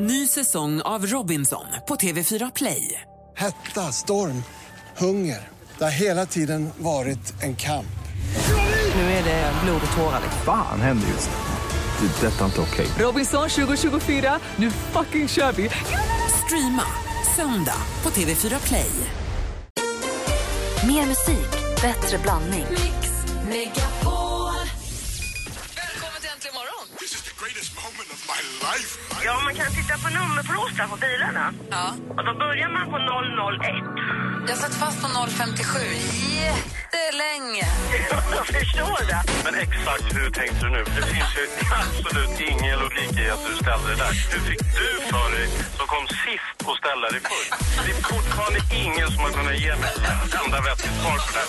[0.00, 3.00] Ny säsong av Robinson på TV4 Play.
[3.36, 4.42] Hetta, storm,
[4.96, 5.48] hunger.
[5.78, 7.98] Det har hela tiden varit en kamp.
[8.94, 10.20] Nu är det blod och tårar.
[10.44, 11.36] Fan händer just nu.
[12.06, 12.26] Det.
[12.26, 12.86] är Detta är inte okej.
[12.98, 15.70] Robinson 2024, nu fucking kör vi!
[16.44, 16.84] Streama
[17.36, 18.90] söndag på TV4 Play.
[20.86, 21.50] Mer musik,
[21.82, 22.66] bättre blandning.
[25.76, 26.88] Välkommen till Äntligen morgon!
[29.28, 31.46] Ja, man kan titta på nummerplåtar på bilarna.
[31.70, 31.86] Ja.
[32.16, 34.48] Och då börjar man på 001.
[34.48, 35.78] Jag satt fast på 057
[36.44, 37.66] jättelänge.
[38.36, 39.20] Jag förstår det.
[39.44, 40.82] Men exakt hur tänkte du nu?
[40.96, 41.44] Det finns ju
[41.82, 44.12] absolut ingen logik i att du ställde det där.
[44.32, 45.46] Hur fick du för dig
[45.78, 47.52] som kom sist och ställa dig först?
[47.84, 49.90] Det är fortfarande ingen som har kunnat ge mig
[50.26, 51.48] ett enda vettigt svar på det här.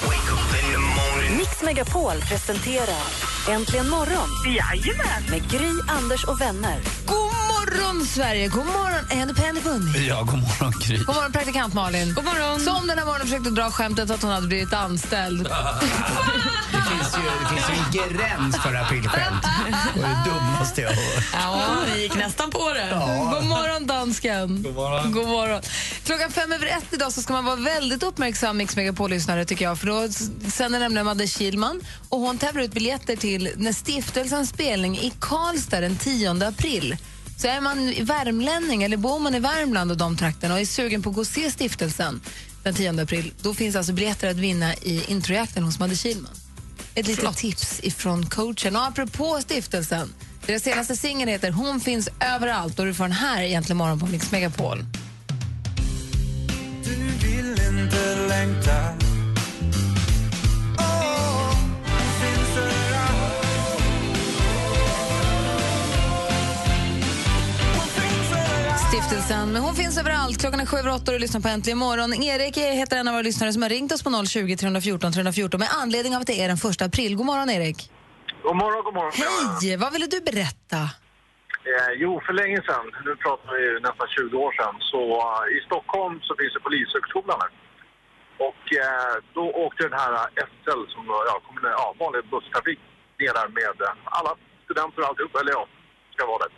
[1.37, 3.03] Mix Megapol presenterar
[3.49, 5.21] Äntligen morgon Jajamän.
[5.31, 6.77] med Gry, Anders och vänner.
[7.05, 7.28] God
[7.69, 8.47] morgon, Sverige!
[8.47, 10.07] God morgon, Andy Penny Bunny.
[10.07, 10.97] Ja, god morgon Gry.
[10.97, 12.13] God morgon, praktikant Malin.
[12.13, 12.59] God morgon.
[12.59, 15.49] Som den här morgonen försökte dra skämtet att hon hade blivit anställd.
[16.71, 19.45] Det finns ju, det finns ju en gräns för aprilskämt.
[19.95, 21.23] Det var det dummaste jag har hört.
[21.33, 22.89] Ja, ni gick nästan på det.
[23.33, 24.63] God morgon, dansken.
[24.63, 25.11] God morgon.
[25.11, 25.61] God morgon.
[26.03, 29.79] Klockan fem över ett idag så ska man vara väldigt uppmärksam, Mix Megapol-lyssnare, tycker jag.
[29.79, 30.07] För då
[30.49, 35.81] sänder nämligen Madde Kilman och hon tävlar ut biljetter till när stiftelsens spelning i Karlstad
[35.81, 36.97] den 10 april.
[37.41, 41.01] Så är man värmlänning eller bor man i Värmland och de trakterna och är sugen
[41.01, 42.21] på att gå och se stiftelsen
[42.63, 46.31] den 10 april, då finns alltså biljetter att vinna i introjakten hos Madde Kilman.
[46.95, 48.75] Ett litet tips ifrån coachen.
[48.75, 50.13] Och apropå stiftelsen,
[50.45, 54.05] deras senaste singel heter Hon finns överallt och du får den här egentligen morgon på
[54.05, 54.85] Mix Megapol.
[68.89, 70.37] Stiftelsen, men hon finns överallt.
[70.41, 72.09] Klockan är sju över åtta och du lyssnar på Äntligen morgon.
[72.13, 75.69] Erik heter en av våra lyssnare som har ringt oss på 020 314 314 med
[75.81, 77.11] anledning av att det är den första april.
[77.19, 77.79] God morgon, Erik.
[78.45, 79.13] God morgon, god morgon.
[79.23, 79.77] Hej!
[79.83, 80.79] Vad ville du berätta?
[81.71, 85.57] Eh, jo, för länge sedan, nu pratar vi ju nästan 20 år sedan, så eh,
[85.57, 87.51] i Stockholm så finns det Polishögskolan här.
[88.47, 90.13] Och eh, då åkte den här
[90.49, 92.81] SL, som ja, kommunal, ja, vanlig busstrafik,
[93.19, 94.31] ner där med eh, alla
[94.65, 95.63] studenter och alltihop, eller ja,
[96.13, 96.51] ska vara det.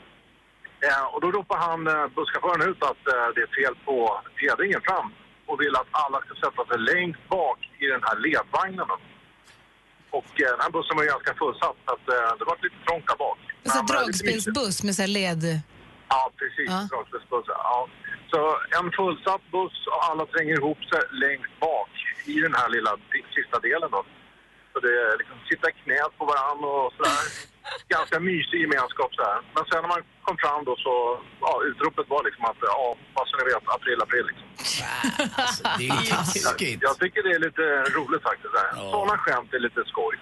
[0.87, 4.81] Eh, och då ropar han, eh, busschauffören ut att eh, det är fel på fjädringen
[4.87, 5.07] fram
[5.45, 8.89] och vill att alla ska sätta sig längst bak i den här ledvagnen.
[10.17, 12.79] Och eh, den här bussen var ju ganska fullsatt, så att, eh, det var lite
[12.85, 13.39] trångt där bak.
[13.47, 13.87] Men, mysigt.
[13.91, 15.43] dragspelsbuss med så här led...
[16.13, 16.69] Ja, precis.
[16.75, 16.79] Ja.
[16.91, 17.45] Dragspelsbuss.
[17.47, 17.87] Ja.
[18.31, 18.39] Så
[18.79, 21.91] en fullsatt buss och alla tränger ihop sig längst bak
[22.25, 22.93] i den här lilla
[23.35, 23.89] sista delen.
[23.91, 24.01] Då.
[24.73, 27.50] Så det är liksom sitta knät på varandra och sådär.
[27.88, 29.38] Ganska mysig gemenskap sådär.
[29.55, 30.94] Men sen när man kom fram då så,
[31.41, 34.47] ja, utropet var liksom att, ja, vad så ni vet, april, april liksom.
[35.35, 36.79] Alltså, det är ju taskigt.
[36.81, 37.66] Jag tycker det är lite
[37.97, 38.53] roligt faktiskt.
[38.53, 38.69] Där.
[38.91, 40.16] Sådana skämt är lite skoj.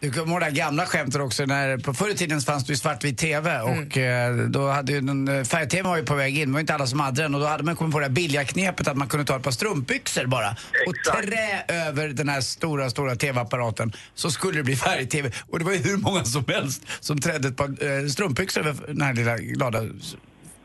[0.00, 2.76] Du kommer ihåg det gamla skämtet också när på förr i tiden fanns det ju
[2.76, 3.86] svartvit TV Mm.
[3.86, 6.74] och eh, då hade ju eh, färg-TV var ju på väg in, det var inte
[6.74, 9.08] alla som hade den och då hade man kommit på det billiga knepet att man
[9.08, 10.50] kunde ta ett par strumpbyxor bara
[10.86, 11.26] och Exakt.
[11.26, 15.72] trä över den här stora, stora TV-apparaten så skulle det bli färg-TV och det var
[15.72, 17.68] ju hur många som helst som trädde ett par
[18.02, 19.96] eh, strumpbyxor över den här lilla glada ja, Vet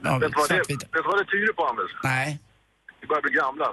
[0.03, 0.85] du vad det, svartvita.
[0.85, 1.91] vet du vad det tyder på, Anders?
[2.03, 2.39] Nej,
[3.01, 3.65] Vi börjar bli gamla.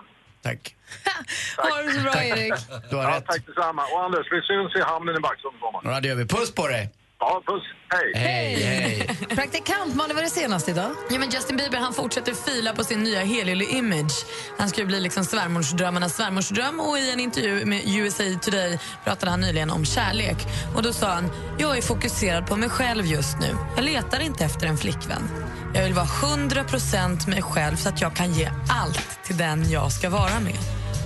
[0.42, 0.74] Tack.
[1.56, 2.54] Ha det så bra, Erik.
[2.90, 3.26] Du har Ja, rätt.
[3.26, 3.82] tack detsamma.
[3.92, 5.80] Och Anders, vi syns i hamnen i Vaxholm i sommar.
[5.94, 6.26] Ja, det gör vi.
[6.26, 6.90] Puss på dig!
[7.20, 7.62] Ja, puss.
[7.90, 8.12] Hej.
[8.14, 9.16] Hej, hej.
[9.36, 10.90] Praktikant, Malin, vad är det senaste idag?
[11.10, 14.26] Ja, men Justin Bieber han fortsätter fila på sin nya helylle image.
[14.58, 19.30] Han ska ju bli liksom svärmorsdrömmarnas svärmorsdröm och i en intervju med USA Today pratade
[19.30, 20.36] han nyligen om kärlek.
[20.76, 23.56] Och Då sa han, jag är fokuserad på mig själv just nu.
[23.76, 25.28] Jag letar inte efter en flickvän.
[25.74, 29.92] Jag vill vara 100% mig själv så att jag kan ge allt till den jag
[29.92, 30.58] ska vara med.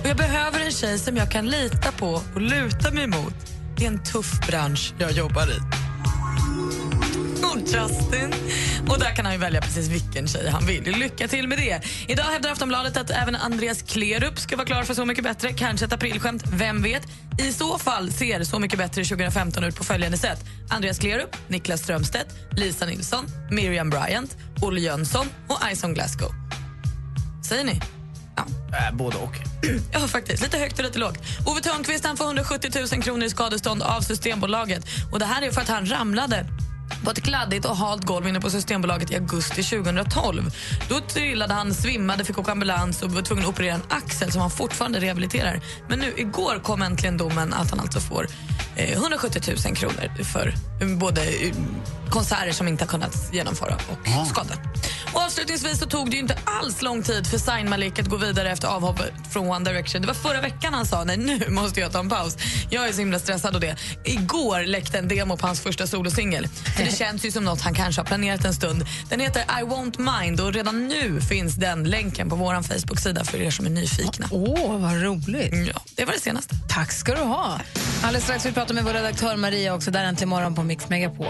[0.03, 3.33] Och Jag behöver en tjej som jag kan lita på och luta mig mot.
[3.77, 5.82] Det är en tuff bransch jag jobbar i.
[7.43, 8.33] Och Justin.
[8.89, 10.83] Och där kan han ju välja precis vilken tjej han vill.
[10.83, 11.81] Lycka till med det.
[12.07, 15.53] Idag hävdar Aftonbladet att även Andreas Klerup ska vara klar för Så mycket bättre.
[15.53, 17.03] Kanske ett aprilskämt, vem vet?
[17.39, 20.39] I så fall ser Så mycket bättre 2015 ut på följande sätt.
[20.69, 26.31] Andreas Klerup, Niklas Strömstedt, Lisa Nilsson, Miriam Bryant, Olle Jönsson och Ison Glasgow.
[27.43, 28.02] Säger ni?
[28.35, 28.45] Ja.
[28.77, 29.37] Äh, både och.
[29.91, 30.43] Ja, faktiskt.
[30.43, 31.17] Lite högt och lite lågt.
[31.45, 34.85] Ove Thörnqvist han får 170 000 kronor i skadestånd av Systembolaget.
[35.11, 36.45] Och Det här är för att han ramlade
[37.03, 40.51] på ett kladdigt och halt golv inne på Systembolaget i augusti 2012.
[40.89, 44.41] Då trillade han, svimmade, fick åka ambulans och var tvungen att operera en axel som
[44.41, 45.61] han fortfarande rehabiliterar.
[45.89, 48.27] Men nu igår kom äntligen domen att han alltså får
[48.75, 51.53] eh, 170 000 kronor för eh, både eh,
[52.09, 54.53] konserter som inte har kunnat genomföra och skada.
[55.13, 58.51] Och avslutningsvis så tog det inte alls lång tid för Zayn Malik att gå vidare
[58.51, 60.01] efter avhoppet från One Direction.
[60.01, 62.37] Det var förra veckan han sa nej nu måste jag ta en paus.
[62.69, 63.75] Jag är så himla stressad och det.
[64.05, 66.47] Igår läckte en demo på hans första solosingel.
[66.77, 68.85] Det känns ju som något han kanske har planerat en stund.
[69.09, 73.41] Den heter I won't mind och redan nu finns den länken på vår Facebook-sida för
[73.41, 74.27] er som är nyfikna.
[74.31, 75.67] Åh, vad roligt.
[75.73, 76.55] Ja, det var det senaste.
[76.69, 77.59] Tack ska du ha.
[78.03, 81.27] Alldeles strax vi prata med vår redaktör Maria också, där äntligen morgon på Mix Megapol.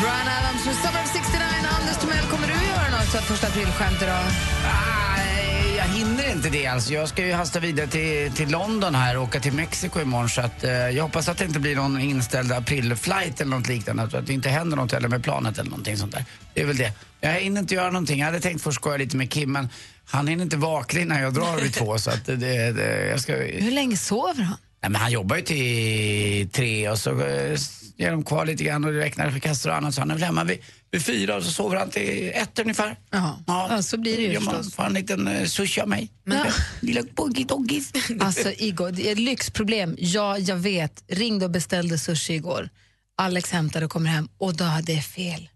[0.00, 1.42] Brian Adams med Summer of 69.
[1.80, 4.24] Anders Timell, kommer du göra något första aprilskämt idag?
[4.64, 6.92] Nej, jag hinner inte det alltså.
[6.92, 10.40] Jag ska ju hasta vidare till, till London här och åka till Mexiko imorgon så
[10.40, 14.10] att eh, jag hoppas att det inte blir någon inställd aprilflight eller något liknande.
[14.10, 16.24] Så att det inte händer något heller med planet eller någonting sånt där.
[16.54, 16.92] Det är väl det.
[17.20, 18.18] Jag hinner inte göra någonting.
[18.18, 19.68] Jag hade tänkt först skoja lite med Kim men
[20.12, 22.36] han hinner inte vakna innan jag drar vid två så att det,
[22.72, 23.36] det, jag ska...
[23.36, 24.56] Hur länge sover han?
[24.82, 27.58] Nej, men han jobbar ju till tre och så eh,
[27.96, 29.94] ger de kvar lite grann och räknar för kassor och annat.
[29.94, 30.58] Så han är väl hemma vid,
[30.90, 32.96] vid fyra och så sover han till ett ungefär.
[33.10, 33.34] Jaha.
[33.46, 34.74] Ja, så blir det ju förstås.
[34.74, 36.10] Får han en liten uh, sushi av mig.
[36.24, 36.44] Ja.
[36.80, 37.92] Lilla buggy-doggis.
[38.20, 39.96] Alltså Igor, det är ett lyxproblem.
[39.98, 41.04] Ja, jag vet.
[41.08, 42.68] Ringde och beställde sushi igår.
[43.16, 45.48] Alex hämtade och kommer hem och då hade det fel.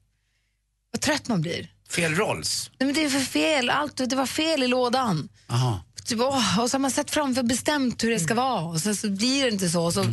[0.92, 1.68] Vad trött man blir.
[1.90, 2.70] Fel rolls.
[2.78, 3.70] Nej, men det är för fel.
[3.70, 5.28] Allt, det var fel i lådan.
[5.48, 5.82] Aha.
[6.04, 8.96] Typ, åh, och så har man sett framför bestämt hur det ska vara och sen
[8.96, 9.92] så blir det inte så.
[9.92, 10.06] så åh,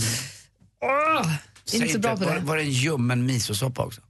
[0.81, 2.39] jag är Säg inte så bra på var, det.
[2.41, 4.01] var det en ljummen misosoppa också?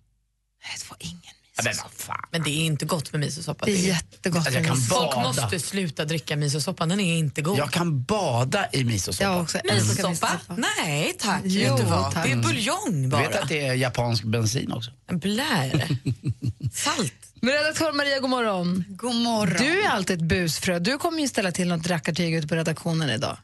[0.64, 2.18] Nej, det var ingen Ja, men fan.
[2.32, 3.66] Men det är inte gott med misosoppa.
[3.66, 4.78] Det är jättegott Alltså, jag kan.
[4.78, 5.22] Folk bada.
[5.28, 7.58] måste sluta dricka misosoppan, den är inte god.
[7.58, 9.24] Jag kan bada i misosoppa.
[9.24, 10.10] Jag också Misosoppa?
[10.10, 10.40] misosoppa.
[10.58, 11.42] Nej tack.
[11.44, 12.26] Jo, du tack.
[12.26, 13.22] Det är buljong Du bara.
[13.22, 14.92] vet att det är japansk bensin också?
[15.12, 15.88] Blä är det.
[16.74, 17.14] Salt.
[17.42, 18.84] Men redaktör Maria, god morgon.
[18.90, 19.58] God morgon.
[19.60, 20.80] Du är alltid ett busfrö.
[20.80, 23.38] Du kommer ju ställa till något rackartyg ute på redaktionen idag.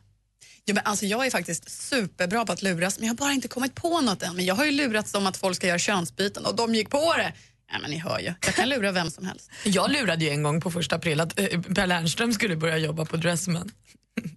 [0.65, 3.47] Ja, men alltså, jag är faktiskt superbra på att luras, men jag har bara inte
[3.47, 4.35] kommit på något än.
[4.35, 7.13] Men jag har ju lurats om att folk ska göra könsbyten och de gick på
[7.17, 7.33] det.
[7.71, 9.51] Ja, men ni hör ju, jag kan lura vem som helst.
[9.63, 13.05] Jag lurade ju en gång på första april att eh, Per Lernström skulle börja jobba
[13.05, 13.71] på Dressman.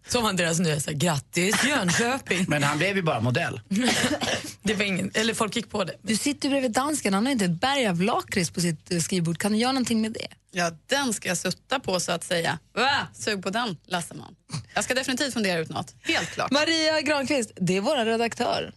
[0.08, 2.44] Som var deras nya så här, grattis Jönköping.
[2.48, 3.60] Men han blev ju bara modell.
[4.62, 5.94] Det var ingen, eller folk gick på det.
[6.02, 8.98] Du sitter ju bredvid dansken, han har inte ett berg av lakrits på sitt eh,
[8.98, 9.38] skrivbord.
[9.38, 10.28] Kan du göra någonting med det?
[10.50, 12.58] Ja, den ska jag sutta på så att säga.
[12.74, 13.08] Va?
[13.14, 14.34] Sug på den, Lasseman.
[14.74, 16.50] Jag ska definitivt fundera ut något, helt klart.
[16.50, 18.72] Maria Granqvist, det är vår redaktör.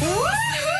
[0.00, 0.73] Hej!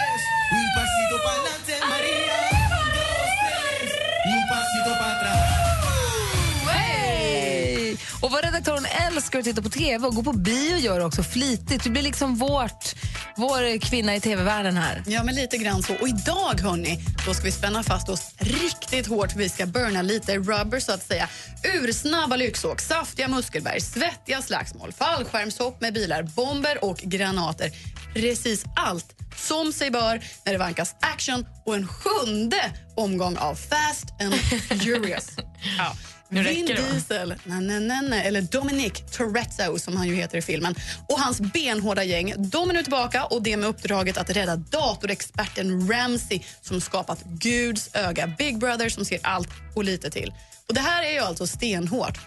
[8.24, 11.84] Och vår redaktören älskar att titta på TV och gå på bio gör också flitigt.
[11.84, 12.94] Du blir liksom vårt,
[13.36, 15.02] vår kvinna i TV-världen här.
[15.06, 15.94] Ja, men lite grann så.
[15.94, 20.02] Och idag, hörni, då ska vi spänna fast oss riktigt hårt för vi ska burna
[20.02, 21.28] lite rubber, så att säga.
[21.62, 27.70] Ursnabba lyxåk, saftiga muskelberg, svettiga slagsmål, fallskärmshopp med bilar, bomber och granater.
[28.14, 29.06] Precis allt
[29.36, 34.34] som sig bör när det vankas action och en sjunde omgång av Fast and
[34.82, 35.28] Furious.
[35.78, 35.96] Ja.
[36.28, 36.66] Nu Vin?
[36.66, 40.74] Diesel, na, na, na, na, eller Dominic Toretto som han ju heter i filmen,
[41.08, 45.88] och hans benhårda gäng, de är nu tillbaka och det med uppdraget att rädda datorexperten
[45.92, 50.32] Ramsey som skapat Guds öga, Big Brother som ser allt och lite till.
[50.68, 52.18] Och Det här är ju alltså stenhårt.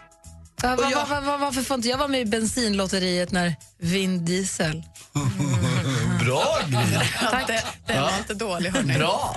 [0.62, 3.56] Va, va, Och jag- va, va, varför får inte jag vara med i bensinlotteriet när
[3.80, 4.84] Vin Diesel...
[6.26, 7.00] Bra Gry!
[7.32, 7.48] Tack.
[7.48, 8.70] Det, den var inte dålig.
[8.70, 8.94] Hörni.
[8.98, 9.36] Bra!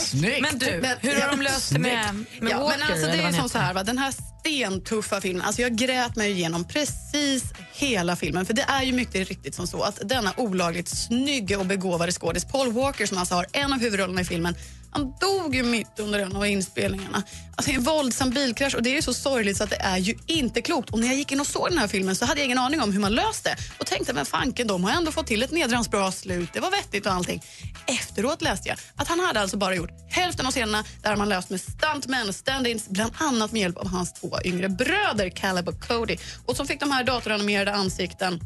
[0.00, 0.40] Snyggt!
[0.40, 2.78] Men du, Men- hur har de löst det med, med ja, Walker?
[2.78, 3.82] men alltså, det är som så här, va?
[3.82, 8.46] den här stentuffa filmen, alltså jag grät mig igenom precis hela filmen.
[8.46, 12.44] För det är ju mycket riktigt som så att denna olagligt snygga och begåvade skådis
[12.44, 14.54] Paul Walker som alltså har en av huvudrollerna i filmen,
[14.92, 17.22] han dog ju mitt under en av inspelningarna.
[17.56, 20.14] Alltså en våldsam bilkrasch och det är ju så sorgligt så att det är ju
[20.26, 20.90] inte klokt.
[20.90, 22.82] Och när jag gick in och såg den här filmen så hade jag ingen aning
[22.82, 25.50] om hur man löst det och tänkte men fanken de har ändå fått till ett
[25.50, 27.42] nedrans bra slut, det var vettigt och allting.
[27.86, 31.50] Efteråt läste jag att han hade alltså bara gjort hälften av scenerna där man löst
[31.50, 35.88] med stuntmen och stand-ins, bland annat med hjälp av hans två yngre bröder Caleb och
[35.88, 36.16] Cody
[36.46, 38.40] och som fick de här datoranimerade ansikten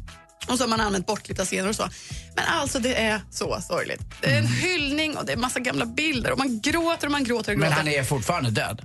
[0.47, 1.89] och så har man använt bortklippta scener och så.
[2.35, 4.01] Men alltså det är så sorgligt.
[4.21, 7.23] Det är en hyllning och det är massa gamla bilder och man gråter och man
[7.23, 7.69] gråter och gråter.
[7.69, 8.81] Men han är fortfarande död.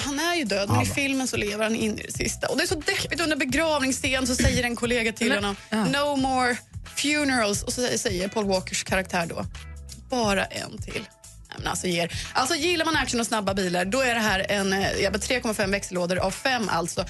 [0.00, 2.48] Han är ju död, men i filmen så lever han in i det sista.
[2.48, 5.56] Och det är så deppigt under begravningsscen så säger en kollega till honom.
[5.70, 6.56] No more
[6.96, 7.62] funerals.
[7.62, 9.44] Och så säger Paul Walkers karaktär då
[10.10, 11.02] bara en till.
[11.48, 12.12] Nej, men alltså, ger.
[12.32, 15.20] alltså gillar man action och snabba bilar då är det här en eh, ja, men
[15.20, 17.04] 3,5 växellådor av fem alltså.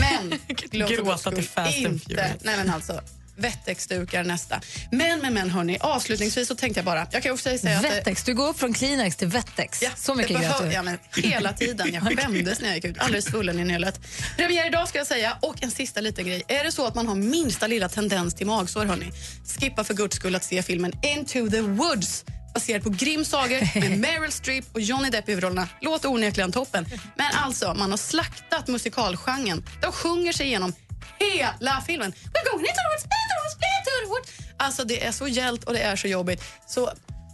[0.00, 0.38] Men
[0.70, 2.32] glöm Gråta till Fast and inte, Furious.
[2.40, 3.00] nej men alltså
[3.38, 4.60] Wettex-dukar nästa.
[4.90, 8.04] Men, men, men hörni, avslutningsvis så tänkte jag bara, jag kan också säga att...
[8.04, 9.82] det- du går från Kleenex till Wettex.
[9.82, 10.74] Ja, Så mycket det gröt behöv- du.
[10.74, 11.92] ja, men Hela tiden.
[11.94, 12.98] Jag skämdes när jag gick ut.
[12.98, 14.00] Alldeles svullen i nyllet.
[14.36, 15.38] Premiär idag ska jag säga.
[15.42, 16.42] Och en sista liten grej.
[16.48, 19.12] Är det så att man har minsta lilla tendens till magsår, hörni,
[19.60, 23.98] skippa för guds skull att se filmen Into the Woods baserad på Grimms sagor med
[23.98, 25.68] Meryl Streep och Johnny Depp i huvudrollerna.
[25.80, 26.86] Låter onekligen toppen.
[27.16, 29.64] Men alltså, man har slaktat musikalgenren.
[29.82, 30.72] De sjunger sig igenom
[31.18, 32.12] hela filmen.
[32.12, 34.28] We're going into the woods, into the woods, into the woods.
[34.56, 36.44] Alltså, det är så hjält och det är så jobbigt.
[36.66, 36.90] Så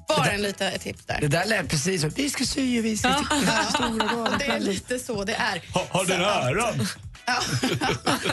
[0.09, 1.21] bara en liten tips där.
[1.21, 3.09] Det där lät precis som, vi ska sy och vi ska...
[3.09, 4.29] Ja.
[4.39, 5.63] Det är lite så det är.
[5.91, 6.87] Har den äran?
[7.27, 7.43] Ja.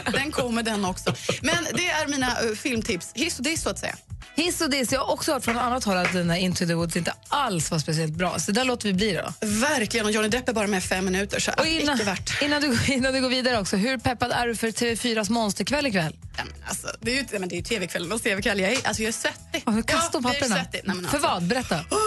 [0.12, 1.14] Den kommer den också.
[1.42, 3.10] Men det är mina uh, filmtips.
[3.14, 3.96] Hiss och diss så att säga.
[4.34, 4.92] Hiss och diss.
[4.92, 7.70] Jag har också hört från annat håll att den där Into the Woods inte alls
[7.70, 8.38] var speciellt bra.
[8.38, 9.46] Så där låter vi bli då.
[9.46, 10.06] Verkligen.
[10.06, 11.40] Och Johnny Depp är bara med fem minuter.
[11.40, 12.42] Så Och innan, värt.
[12.42, 16.16] innan, du, innan du går vidare också, hur peppad är du för TV4s monsterkväll ikväll?
[16.36, 18.60] Ja, men alltså, det är ju nej, men det är ju tv-kvällen och tv-kväll.
[18.60, 19.42] Jag är, alltså, jag är svettig.
[19.52, 20.54] Ja, jag blir papperna.
[20.72, 21.18] Nej, men För alltså.
[21.18, 21.42] vad?
[21.42, 21.84] Berätta.
[21.90, 21.98] Åh,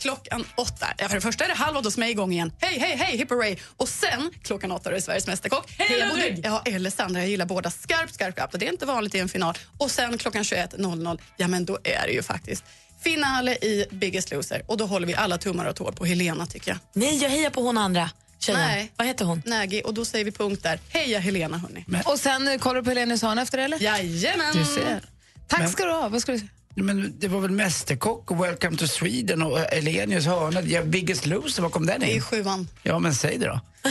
[0.00, 0.86] klockan åtta.
[0.98, 2.52] Ja, för det första är det halv åtta hos mig igång igen.
[2.60, 3.32] Hej, hej, hej, hipp.
[3.76, 5.74] Och sen klockan åtta är det Sveriges Mästerkock.
[5.78, 6.40] Hej, Ludvig!
[6.44, 7.20] Ja, eller Sandra.
[7.20, 8.54] Jag gillar båda skarpt, skarpt, skarpt.
[8.54, 9.58] Och det är inte vanligt i en final.
[9.78, 12.64] Och sen klockan 21.00, ja men då är det ju faktiskt
[13.02, 14.62] finale i Biggest Loser.
[14.66, 16.78] Och då håller vi alla tummar och tår på Helena tycker jag.
[16.92, 18.60] Nej, jag hejar på hon andra tjejen.
[18.60, 18.92] Nej.
[18.96, 19.42] Vad heter hon?
[19.46, 20.80] Nägi, och då säger vi punkt där.
[20.88, 21.84] Heja Helena hörni.
[22.04, 23.82] Och sen eh, kollar du på Helenius hörna efter eller?
[23.82, 24.56] Jajamän!
[24.56, 25.00] Du ser.
[25.48, 26.08] Tack Men- ska du ha.
[26.08, 26.50] Vad ska du säga?
[26.74, 30.60] Men det var väl Mästerkock och Welcome to Sweden och Elenius hörna.
[30.60, 32.22] Ja, Biggest Loser, var kom den Det är in?
[32.22, 32.68] sjuan.
[32.82, 33.60] Ja, men säg det då.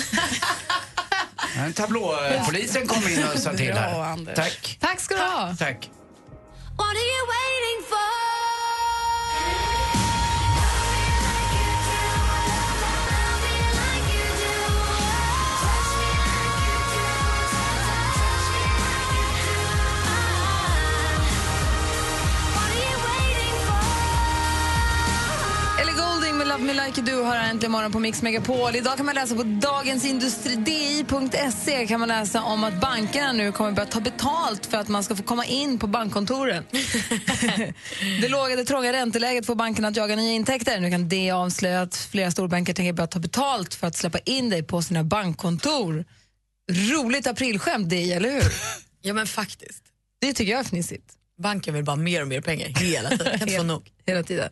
[1.58, 4.02] En tablåpolisen kom in och sa till Bra, här.
[4.02, 4.36] Anders.
[4.36, 4.78] Tack.
[4.82, 5.56] Tack ska du ha.
[5.60, 5.90] Tack.
[6.78, 8.35] What are you waiting for?
[26.56, 28.76] Love Me Like You Do har äntligen morgon på Mix Megapol.
[28.76, 33.90] Idag kan man läsa på dagensindustridi.se kan man läsa om att bankerna nu kommer börja
[33.90, 36.64] ta betalt för att man ska få komma in på bankkontoren.
[38.22, 40.80] det låga, det trånga ränteläget får bankerna att jaga nya intäkter.
[40.80, 44.50] Nu kan det avslöja att flera storbanker tänker börja ta betalt för att släppa in
[44.50, 46.06] dig på sina bankkontor.
[46.72, 48.44] Roligt aprilskämt det, eller hur?
[49.02, 49.84] Ja, men faktiskt.
[50.22, 51.14] Det tycker jag är fnissigt.
[51.42, 53.26] Banken vill bara mer och mer pengar hela tiden.
[53.26, 53.92] Kan inte få nog.
[54.08, 54.50] Hela tiden.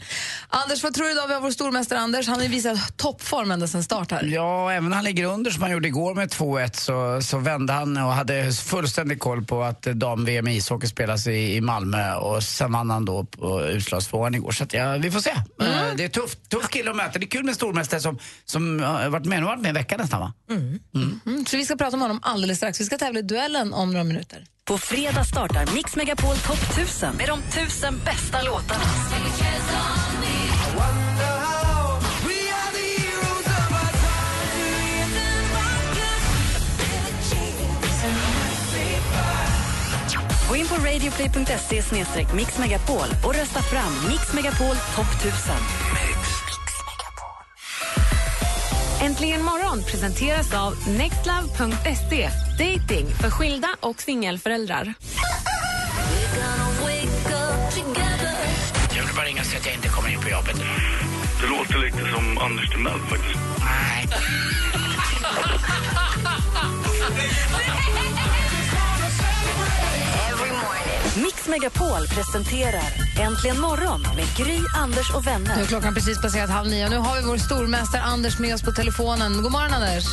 [0.49, 1.27] Anders, vad tror du idag?
[1.27, 2.27] Vi har vår stormästare Anders.
[2.27, 4.23] Han har visat toppform ända sedan start här.
[4.23, 7.73] Ja, även när han ligger under som han gjorde igår med 2-1 så, så vände
[7.73, 12.43] han och hade fullständig koll på att dam-VM i ishockey spelas i, i Malmö och
[12.43, 14.51] sen vann han då på utslagsfrågan igår.
[14.51, 15.29] Så att, ja, vi får se.
[15.29, 17.19] Eh, Det är tufft, tuff kille att möta.
[17.19, 20.19] Det är kul med stormästare som, som har varit med, varit med en vecka nästan
[20.19, 20.33] va?
[20.49, 22.79] Mm, så vi ska prata med honom alldeles strax.
[22.81, 24.45] Vi ska tävla i duellen om några minuter.
[24.65, 28.83] På fredag startar Mix Megapol Topp 1000 med de tusen bästa låtarna.
[40.49, 41.83] Gå in på radioplay.se
[42.33, 45.55] mixmegapol och rösta fram Mix Megapol Topp 1000.
[49.01, 52.29] Äntligen morgon presenteras av nextlove.se.
[52.59, 54.93] Dating för skilda och singelföräldrar.
[60.33, 60.55] Jobbet.
[61.41, 63.39] Det låter lite som Anders Timell faktiskt.
[63.59, 64.07] Nej.
[71.23, 72.83] Mix Megapol presenterar
[73.21, 75.61] Äntligen morgon med Gry, Anders och Nu vänner.
[75.61, 76.89] är klockan precis passerat halv nio.
[76.89, 79.41] Nu har vi vår stormästare Anders med oss på telefonen.
[79.41, 80.03] God morgon, Anders.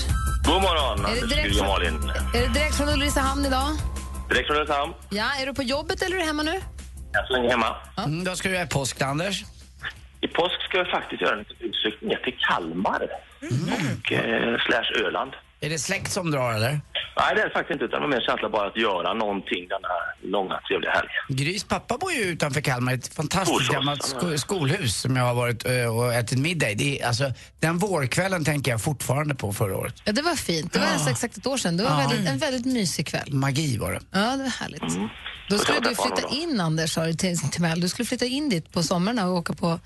[0.47, 2.13] God morgon, Är det Anders, direkt Gry och Malin.
[2.35, 3.69] Är det direkt från Ulricehamn idag?
[4.29, 4.93] Direkt från Ulricehamn.
[5.11, 6.61] Ja, är du på jobbet eller är du hemma nu?
[7.13, 7.77] Jag länge hemma.
[7.99, 9.45] Mm, då ska du göra påsk, Anders.
[10.33, 13.09] Påsk ska jag faktiskt göra en utflykt ner till Kalmar
[13.43, 15.33] och eh, slash Öland.
[15.61, 16.81] Är det släkt som drar eller?
[17.17, 19.69] Nej, det är det faktiskt inte, utan det var mer känsla bara att göra någonting
[19.69, 21.13] den här långa, trevliga helgen.
[21.29, 24.19] Grys pappa bor ju utanför Kalmar i ett fantastiskt Skolskjuts, gammalt ja.
[24.21, 26.75] sko- skolhus som jag har varit eh, och ätit middag i.
[26.75, 29.95] Det är, alltså, den vårkvällen tänker jag fortfarande på förra året.
[30.05, 30.73] Ja, det var fint.
[30.73, 31.77] Det var alltså exakt ett år sedan.
[31.77, 32.09] Det var Ja.
[32.09, 33.33] väldigt, en väldigt mysig kväll.
[33.33, 34.01] Magi var det.
[34.11, 34.83] Ja, det var härligt.
[35.49, 37.81] Då Får skulle du flytta in, Anders, sa du till Timell.
[37.81, 39.81] Du skulle flytta in dit på somrarna och åka på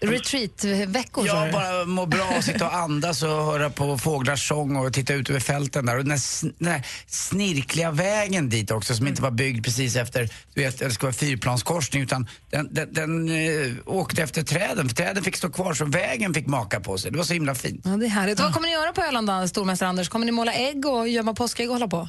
[0.00, 1.26] retreat-veckor.
[1.26, 5.14] Jag bara må bra och sitta och andas och höra på fåglars sång och titta
[5.14, 5.96] ut över fälten där.
[5.96, 10.28] Och den, här, den här snirkliga vägen dit också som inte var byggd precis efter,
[10.54, 14.88] du vet, det ska vara fyrplanskorsning utan den, den, den eh, åkte efter träden.
[14.88, 17.10] För träden fick stå kvar så vägen fick maka på sig.
[17.10, 17.82] Det var så himla fint.
[17.84, 18.40] Ja, det är härligt.
[18.40, 20.08] Vad kommer ni göra på Öland, stormästare Anders?
[20.08, 22.08] Kommer ni måla ägg och gömma påskägg och hålla på?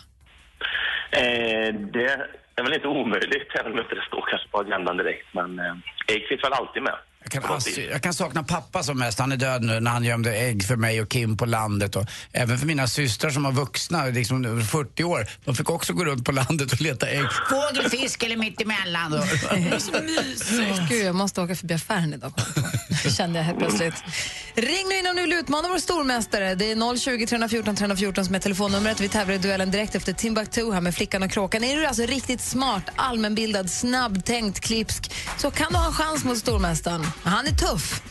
[1.12, 2.10] Eh, det
[2.56, 5.28] är väl inte omöjligt, även om inte det står kanske på agendan direkt.
[5.34, 5.76] Men eh,
[6.08, 6.98] ägg finns väl alltid med.
[7.24, 9.20] Jag kan, alltså, jag kan sakna pappa som mest.
[9.20, 11.96] Han är död nu när han gömde ägg för mig och Kim på landet.
[11.96, 15.28] Och även för mina systrar som var vuxna, liksom över 40 år.
[15.46, 17.28] De fick också gå runt på landet och leta ägg.
[17.50, 19.14] Fågel, fisk eller mittemellan.
[19.14, 19.24] Och...
[19.82, 20.90] så mysigt.
[20.90, 22.34] Gud, jag måste åka förbi affären idag.
[23.18, 24.04] kände jag helt plötsligt.
[24.56, 26.56] Ring nu in om du vill utmana vår stormästare.
[26.56, 29.00] Det är 020 314 314 som är telefonnumret.
[29.00, 31.64] Vi tävlar i duellen direkt efter Timbuktu här med Flickan och Kråkan.
[31.64, 36.38] Är du alltså riktigt smart, allmänbildad, snabbtänkt, klipsk så kan du ha en chans mot
[36.38, 37.06] stormästaren.
[37.24, 38.02] Han är tuff.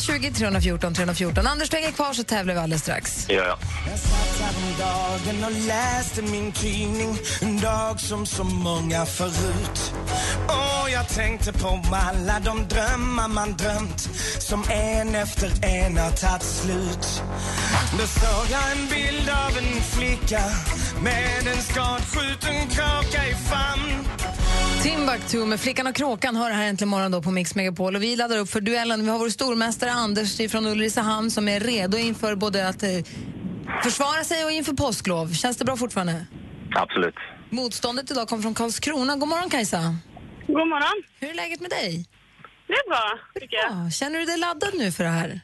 [0.00, 1.46] 020 314 314.
[1.46, 3.26] Anders, du hänger kvar så tävlar vi alldeles strax.
[3.26, 3.58] Det gör jag.
[3.90, 9.92] Jag satt häromdagen och läste min tidning En dag som så många förut
[10.46, 14.00] Och jag tänkte på alla de drömmar man drömt
[14.38, 17.22] Som en efter en har tagit slut
[17.98, 20.42] Då såg jag en bild av en flicka
[21.02, 24.06] Med en skadskjuten kråka i famn
[24.86, 27.96] Timbuktu med Flickan och Kråkan hör här äntligen morgon då på Mix Megapol.
[27.96, 29.04] Och vi laddar upp för duellen.
[29.04, 32.88] Vi har vår stormästare Anders från Ulricehamn som är redo inför både att eh,
[33.82, 35.32] försvara sig och inför påsklov.
[35.32, 36.26] Känns det bra fortfarande?
[36.74, 37.14] Absolut.
[37.50, 39.16] Motståndet idag kommer från Karlskrona.
[39.16, 39.96] God morgon Kajsa.
[40.46, 41.02] God morgon.
[41.20, 42.06] Hur är läget med dig?
[42.66, 43.70] Det är bra, tycker jag.
[43.70, 45.40] Ja, känner du dig laddad nu för det här?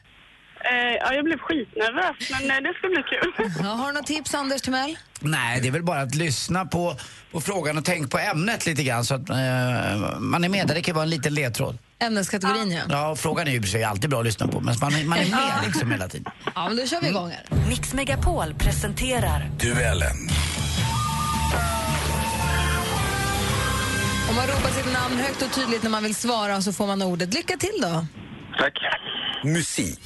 [0.71, 3.51] Eh, ja, jag blev skitnervös, men eh, det ska bli kul.
[3.63, 4.97] Ja, har du något tips Anders Timell?
[5.19, 6.95] Nej, det är väl bara att lyssna på,
[7.31, 9.35] på frågan och tänk på ämnet lite grann så att eh,
[10.19, 10.67] man är med.
[10.67, 11.77] Det kan vara en liten ledtråd.
[11.99, 12.81] Ämneskategorin ja.
[12.89, 14.93] Ja, frågan är ju i och för sig alltid bra att lyssna på, men man
[14.95, 16.31] är, man är med liksom hela tiden.
[16.55, 17.67] Ja, men då kör vi igång här.
[17.69, 20.29] Mix Megapol presenterar Duellen.
[24.29, 27.01] Om man ropar sitt namn högt och tydligt när man vill svara så får man
[27.01, 27.33] ordet.
[27.33, 28.05] Lycka till då.
[28.57, 28.73] Tack.
[29.43, 29.99] Musik.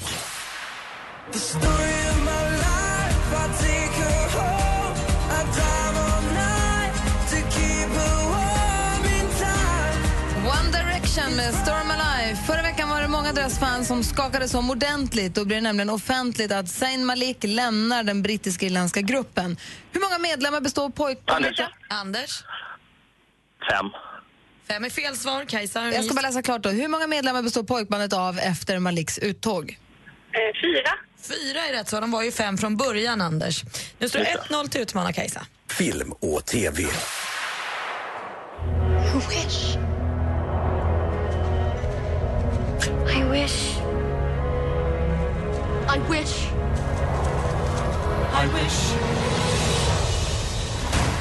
[11.38, 12.36] Med Storm Alive.
[12.36, 15.36] Förra veckan var det många deras fans som skakades om ordentligt.
[15.36, 19.57] Då blir det nämligen offentligt att Zayn Malik lämnar den brittisk-irländska gruppen.
[19.91, 21.60] Hur många medlemmar består pojkbandet?
[21.60, 21.74] Anders.
[21.89, 22.43] Anders?
[23.72, 23.86] Fem.
[24.67, 25.46] Fem är fel svar.
[25.46, 25.86] Kajsa?
[25.93, 26.69] Jag ska bara läsa klart då.
[26.69, 29.78] Hur många medlemmar består pojkbandet av efter Maliks uttåg?
[30.38, 30.91] Eh, fyra.
[31.21, 32.02] Fyra är rätt svar.
[32.02, 33.63] De var ju fem från början, Anders.
[34.00, 35.45] Nu står det 1-0 till utmanar Kajsa.
[35.69, 36.82] Film och TV.
[36.82, 36.89] You
[39.30, 39.78] wish.
[43.17, 43.78] I wish.
[45.88, 46.47] I wish.
[48.34, 48.93] I wish.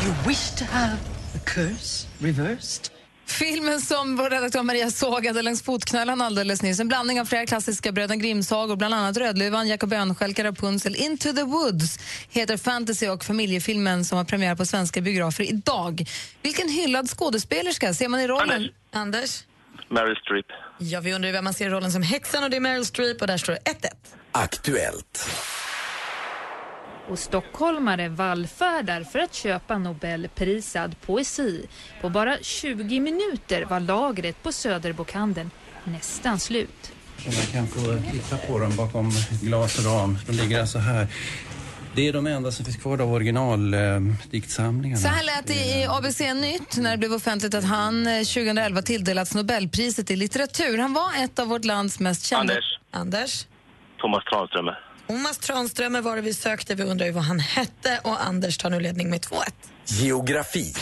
[0.04, 0.98] You wish to have
[1.32, 2.95] the curse reversed?
[3.26, 6.80] Filmen som vår redaktör Maria sågade längs fotknölarna alldeles nyss.
[6.80, 11.42] En blandning av flera klassiska Bröderna Grimm-sagor, bland annat Rödluvan, Jakob Önstjälka, Rapunzel, Into the
[11.42, 11.98] Woods
[12.30, 16.04] heter fantasy och familjefilmen som har premiär på svenska biografer idag.
[16.42, 18.50] Vilken hyllad skådespelerska ser man i rollen?
[18.50, 18.70] Anders.
[18.92, 19.44] Anders?
[19.88, 20.46] Meryl Streep.
[20.78, 23.20] Ja, vi undrar vem man ser i rollen som häxan och det är Meryl Streep
[23.20, 23.90] och där står det 1-1.
[24.32, 25.28] Aktuellt.
[27.08, 31.66] Och stockholmare vallfärdar för att köpa Nobelprisad poesi.
[32.00, 35.50] På bara 20 minuter var lagret på Söderbokhandeln
[35.84, 36.92] nästan slut.
[37.18, 39.10] Så man kan få titta på dem bakom
[39.42, 40.18] glas och ram.
[40.26, 41.06] De ligger alltså här.
[41.94, 45.00] Det är de enda som finns kvar av originaldiktsamlingarna.
[45.00, 48.82] Så här lät det i ABC Nytt när det blev offentligt att han eh, 2011
[48.82, 50.78] tilldelats Nobelpriset i litteratur.
[50.78, 52.52] Han var ett av vårt lands mest kända...
[52.52, 52.78] Anders.
[52.90, 53.46] Anders?
[53.98, 54.85] Thomas Tranströmer.
[55.06, 56.74] Thomas Tranströmer var det vi sökte.
[56.74, 59.42] Vi undrar ju vad han hette och Anders tar nu ledning med 2-1.
[59.84, 60.74] Geografi.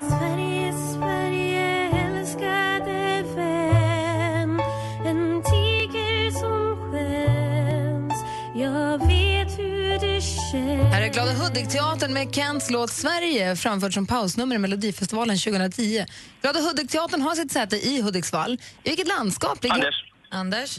[0.00, 4.60] Sverige, Sverige, älskade vän
[5.06, 8.14] En tiger som skäms
[8.54, 14.06] Jag vet hur det känns Här är Glada Hudik-teatern med Kents låt Sverige framfört som
[14.06, 16.04] pausnummer i Melodifestivalen 2010.
[16.42, 18.58] Glada Hudik-teatern har sitt säte i Hudiksvall.
[18.82, 19.74] I vilket landskap ligger...
[19.74, 20.04] Anders.
[20.30, 20.78] Anders?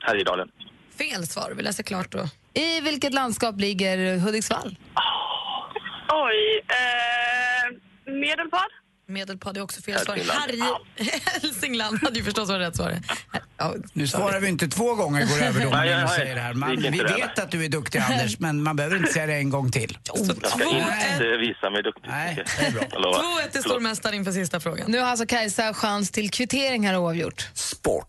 [0.00, 0.48] Härjedalen.
[0.98, 1.52] Fel svar.
[1.56, 2.28] Vi läser klart då.
[2.60, 4.76] I vilket landskap ligger Hudiksvall?
[6.12, 6.64] Oj.
[6.68, 8.60] Eh, medelpad?
[9.08, 10.14] Medelpad är också fel svar.
[10.16, 10.40] Hälsingland.
[10.96, 11.10] Harry...
[11.42, 12.94] Hälsingland hade ju förstås varit rätt svar.
[13.56, 16.54] Ja, Nu svarar vi inte två gånger, går över Nej, domaren och säger det här.
[16.54, 19.50] Man, vi vet att du är duktig Anders, men man behöver inte säga det en
[19.50, 19.98] gång till.
[20.06, 20.16] Jag
[20.50, 20.64] ska
[21.12, 22.08] inte visa mig duktig.
[22.08, 22.82] Nej, det är bra.
[22.92, 23.18] Jag lovar.
[23.18, 24.90] 2-1 till stormästaren inför sista frågan.
[24.90, 27.48] Nu har alltså Kajsa chans till kvittering här oavgjort.
[27.54, 28.06] Sport.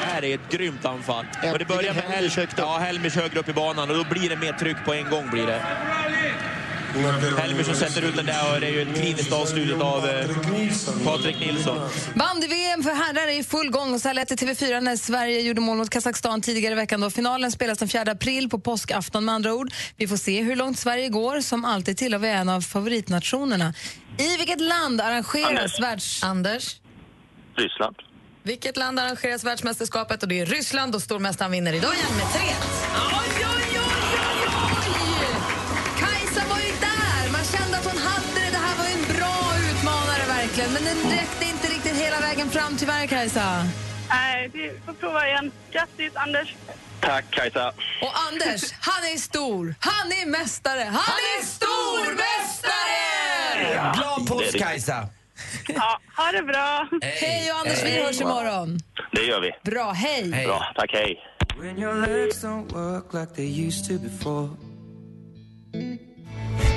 [0.00, 1.26] Det här är ett grymt anfall.
[1.52, 2.58] Och det börjar med Helmisch högt upp.
[2.58, 5.30] Ja, Helmisch högre upp i banan och då blir det mer tryck på en gång.
[5.30, 5.62] blir det.
[7.38, 10.26] Helmer som sätter ut den där och det är ju ett kliniskt avslutet av eh,
[11.04, 11.78] Patrik Nilsson.
[12.14, 15.40] Bandy-VM för herrar är i full gång och så här lät det TV4 när Sverige
[15.40, 17.00] gjorde mål mot Kazakstan tidigare i veckan.
[17.00, 17.10] Då.
[17.10, 19.72] Finalen spelas den 4 april på påskafton med andra ord.
[19.96, 21.40] Vi får se hur långt Sverige går.
[21.40, 23.74] Som alltid tillhör vi en av favoritnationerna.
[24.18, 25.80] I vilket land arrangeras Anders.
[25.80, 26.22] världs...
[26.24, 26.76] Anders?
[27.56, 27.96] Ryssland.
[28.46, 30.22] Vilket land arrangeras världsmästerskapet?
[30.22, 32.54] Och det är Ryssland och stormästaren vinner idag igen med 3 Oj,
[33.20, 33.84] oj, oj, oj,
[34.46, 34.50] oj!
[35.98, 37.32] Kajsa var ju där!
[37.32, 38.50] Man kände att hon hade det.
[38.50, 39.36] Det här var ju en bra
[39.70, 40.72] utmanare verkligen.
[40.72, 43.66] Men den räckte inte riktigt hela vägen fram tyvärr, Kajsa.
[44.08, 45.52] Nej, vi får prova igen.
[45.72, 46.54] Grattis, Anders.
[47.00, 47.68] Tack Kajsa.
[48.02, 49.74] Och Anders, han är stor.
[49.78, 50.82] Han är mästare.
[50.84, 53.92] Han, är stormästare!
[53.94, 55.08] Glad påsk Kajsa!
[55.68, 56.88] Ja, ha det bra.
[57.02, 58.78] Hej och Anders, vi hörs imorgon.
[59.12, 59.70] Det gör vi.
[59.70, 60.44] Bra, hej.
[60.46, 61.16] Bra, tack hej.
[61.60, 64.48] When your legs don't work like they used to before.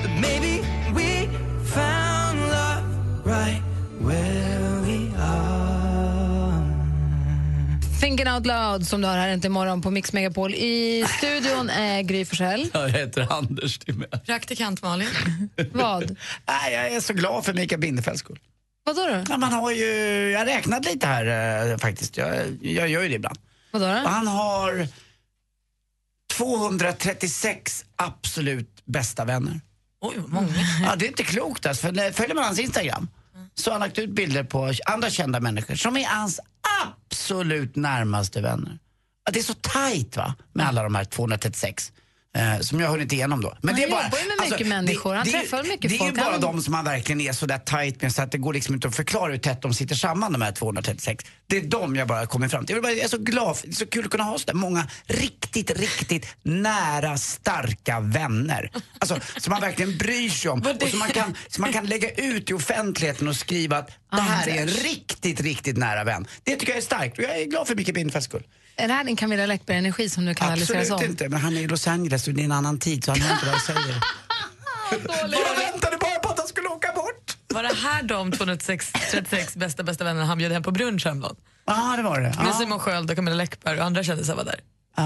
[0.02, 0.62] But maybe
[0.96, 1.28] we
[1.74, 2.84] found love
[3.26, 3.62] right
[4.00, 6.64] where we are.
[8.02, 10.54] Thinking out loud som du har här inte imorgon på Mix Megapol.
[10.56, 12.70] I studion är Gry Forssell.
[12.74, 14.20] Jag heter Anders Timell.
[14.26, 15.08] Praktikant Malin.
[15.74, 16.04] Vad?
[16.48, 18.40] Nej, jag är så glad för Mikael Bindefelds skull.
[18.88, 19.24] Vadå då?
[19.30, 19.86] Ja, man har ju,
[20.32, 21.26] jag har räknat lite här
[21.72, 22.18] eh, faktiskt.
[22.18, 23.38] Jag, jag gör ju det ibland.
[23.72, 23.92] Vadå då?
[23.92, 24.88] Och han har
[26.34, 29.62] 236 absolut bästa vänner.
[30.02, 30.48] Oj, vad många.
[30.86, 33.08] Ja, det är inte klokt alltså, för när- följer man hans Instagram
[33.56, 36.40] så har han lagt ut bilder på andra kända människor som är hans
[36.84, 38.80] absolut närmaste vänner.
[39.26, 41.92] Ja, det är så tajt va, med alla de här 236.
[42.36, 43.58] Eh, som jag har hunnit igenom då.
[43.64, 45.14] Han det är bara, jobbar ju med mycket människor.
[45.14, 46.18] Han träffar mycket det är folk.
[46.18, 48.54] ju bara de som man verkligen är så där tajt med så att det går
[48.54, 51.26] liksom inte att förklara hur tätt de sitter samman de här 236.
[51.48, 52.76] Det är de jag bara kommer fram till.
[52.76, 54.54] Jag, bara, jag är så glad, det är så kul att kunna ha så där
[54.54, 58.72] många riktigt, riktigt nära, starka vänner.
[59.00, 62.12] Alltså som man verkligen bryr sig om och som man, kan, som man kan lägga
[62.12, 66.28] ut i offentligheten och skriva att det här är en riktigt, riktigt nära vän.
[66.44, 68.44] Det tycker jag är starkt och jag är glad för Micke Bindefelds skull.
[68.78, 71.12] Är det här din Camilla Läckberg-energi som nu kanaliseras Absolut om?
[71.12, 73.22] inte, men han är i Los Angeles och det är en annan tid så han
[73.22, 73.96] hör inte vad jag säger.
[75.22, 77.38] Jag väntade bara på att han skulle åka bort.
[77.48, 81.36] Var det här de 236 36 bästa bästa vännerna han bjöd hem på brunch häromdagen?
[81.66, 82.36] Ja, det var det.
[82.44, 84.60] Med Simon Sköld och Camilla Läckberg och andra kändisar var där.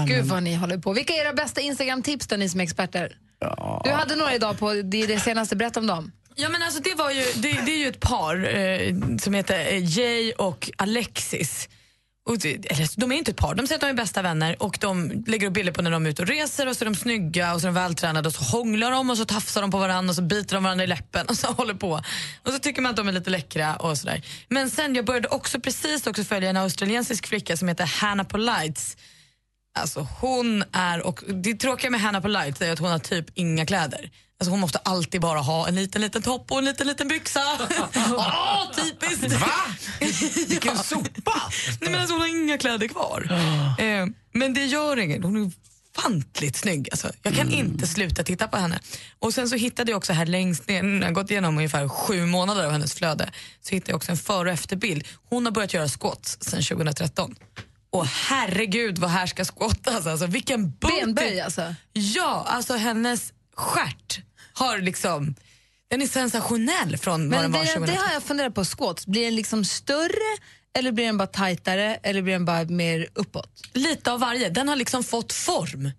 [0.06, 0.92] Gud vad ni håller på.
[0.92, 3.16] Vilka är era bästa Instagram-tips då, ni som är experter?
[3.84, 6.12] Du hade några idag på det, det senaste, berätta om dem.
[6.34, 9.72] Ja men alltså det var ju, det, det är ju ett par eh, som heter
[9.72, 11.68] eh, Jay och Alexis.
[12.24, 14.62] Och det, eller, de är inte ett par, de säger att de är bästa vänner
[14.62, 16.86] och de lägger upp bilder på när de är ute och reser och så är
[16.86, 19.70] de snygga och så är de vältränade och så hånglar de och så tafsar de
[19.70, 22.02] på varandra och så biter de varandra i läppen och så håller på.
[22.42, 24.22] Och så tycker man att de är lite läckra och sådär.
[24.48, 28.96] Men sen jag började också precis också följa en australiensisk flicka som heter Hannah Polites.
[29.78, 33.66] Alltså hon är, och det tråkiga med Hannah Polites är att hon har typ inga
[33.66, 34.10] kläder.
[34.42, 37.40] Alltså hon måste alltid bara ha en liten liten topp och en liten liten byxa.
[38.16, 39.40] Åh, typiskt!
[39.40, 39.48] Va?
[40.48, 41.42] Vilken sopa!
[41.80, 43.28] Nej, men alltså, hon har inga kläder kvar.
[43.78, 45.50] Eh, men det gör inget, hon är
[45.98, 46.88] ofantligt snygg.
[46.90, 48.80] Alltså, jag kan inte sluta titta på henne.
[49.18, 52.26] Och Sen så hittade jag också här längst ner, när jag gått igenom ungefär sju
[52.26, 55.08] månader av hennes flöde, så hittade jag också en före och efterbild.
[55.28, 57.34] Hon har börjat göra squats sedan 2013.
[57.90, 60.26] Och herregud vad här ska skottas alltså.
[60.26, 61.00] Vilken booty.
[61.00, 61.74] Benböj alltså?
[61.92, 64.20] Ja, alltså hennes stjärt
[64.52, 65.34] har liksom,
[65.88, 67.94] den är sensationell från vad den Men var det, 2013.
[67.94, 69.06] det har jag funderat på, squats.
[69.06, 70.38] Blir den liksom större
[70.78, 73.62] eller blir den bara tajtare eller blir den bara mer uppåt?
[73.72, 74.48] Lite av varje.
[74.48, 75.90] Den har liksom fått form.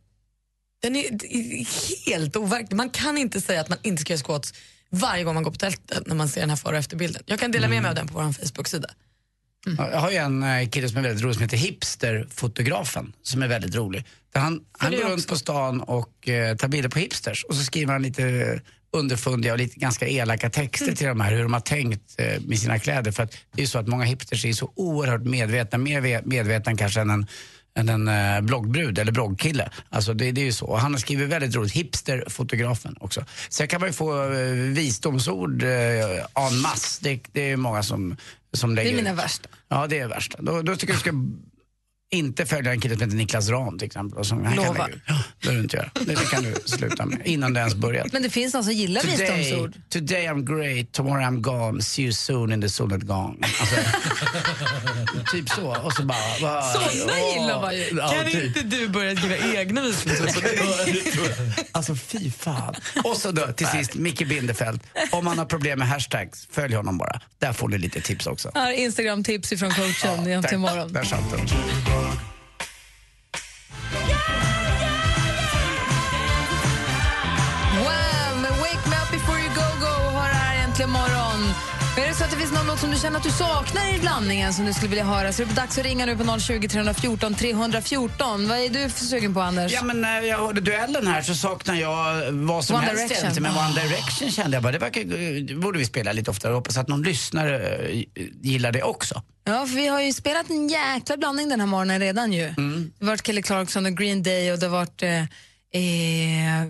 [0.82, 2.76] Den är helt overklig.
[2.76, 4.54] Man kan inte säga att man inte ska göra squats
[4.90, 7.24] varje gång man går på tältet när man ser den här före och efterbilden.
[7.26, 8.90] Jag kan dela med mig av den på vår Facebook-sida.
[9.66, 13.44] Ja, Jag har ju en eh, kille som är väldigt rolig som heter Hipsterfotografen som
[13.44, 14.06] är väldigt rolig.
[14.34, 17.64] Där han han går runt på stan och eh, tar bilder på hipsters och så
[17.64, 18.60] skriver han lite
[18.94, 20.96] underfundiga och lite ganska elaka texter Mm.
[20.96, 23.12] till de här hur de har tänkt eh, med sina kläder.
[23.12, 26.22] För att det är ju så att många hipsters är så oerhört medvetna, mer ve-
[26.26, 27.28] medvetna kanske än en
[27.76, 29.70] än en eh, bloggbrud eller bloggkille.
[29.90, 30.66] Alltså det, det är ju så.
[30.66, 33.26] Och han har skrivit väldigt roligt, hipsterfotografen också.
[33.50, 35.70] Sen kan man ju få eh, visdomsord eh,
[36.48, 37.00] en masse.
[37.04, 38.18] Det, det är många som,
[38.54, 39.18] som Det lägger är mina ut.
[39.18, 39.50] värsta.
[39.68, 40.42] Ja, det är värsta.
[40.42, 41.12] Då, då tycker jag du ska
[42.14, 44.20] inte följa en kille som heter Niklas Ram till exempel.
[44.20, 44.86] Och som, han kan Lova.
[44.88, 45.02] lägga ut.
[45.08, 45.90] Ja, det behöver du inte göra.
[45.94, 48.14] Det, det kan du sluta med innan du ens börjat.
[48.14, 49.74] Men det finns någon som gillar Today, visdomsord.
[49.90, 53.36] today I'm great, tomorrow I'm gone, see you soon in the solid gone.
[53.60, 53.76] Alltså,
[55.32, 55.78] typ så.
[55.84, 56.18] Och så bara...
[56.42, 57.34] bara Såna åh.
[57.34, 57.90] gillar man ju.
[57.98, 58.44] Ja, kan typ.
[58.44, 60.44] inte du börja skriva egna visdomsord?
[61.72, 62.76] Alltså fy fan.
[63.04, 64.80] Och så då till sist Micke Bindefeld.
[65.12, 67.22] Om man har problem med hashtags, följ honom bara.
[67.40, 68.52] Där får ni lite tips också.
[68.56, 70.94] Här är Instagram-tips ifrån coachen ja, till imorgon.
[70.94, 71.40] Där satt den.
[77.86, 78.42] Wham!
[78.62, 81.23] Wake me up before you go-go har här äntligen morgon
[81.96, 84.54] det så att det finns någon låt som du känner att du saknar i blandningen
[84.54, 87.36] som du skulle vilja höra så är det dags att ringa nu på 020 314
[87.36, 88.48] 314.
[88.48, 89.72] Vad är du sugen på, Anders?
[89.72, 93.44] Ja, men när jag hörde duellen här så saknar jag vad som One helst Direction.
[93.44, 95.04] Men One Direction kände jag bara, det, verkar,
[95.48, 96.54] det borde vi spela lite oftare.
[96.54, 98.04] Hoppas att någon lyssnare eh,
[98.42, 99.22] gillar det också.
[99.44, 102.46] Ja, för vi har ju spelat en jäkla blandning den här morgonen redan ju.
[102.46, 102.92] Mm.
[103.00, 105.22] Det har varit Kelly Clarkson och Green Day och det har varit eh,
[105.74, 106.68] eh,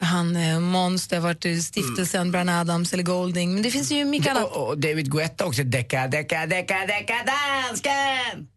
[0.00, 3.54] han eh, Måns, det har varit stiftelsen Brian Adams eller Golding.
[3.54, 4.44] Men det finns ju mycket annat.
[4.52, 8.48] Och, och David Guetta också, Decka, Decka, Decka, Decka, dansken!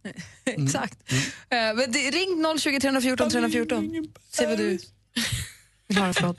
[0.45, 0.97] Exakt.
[1.11, 4.07] Eh, men det, ring 020 314 314.
[4.31, 4.79] Se vad du
[5.95, 6.37] höra för låt.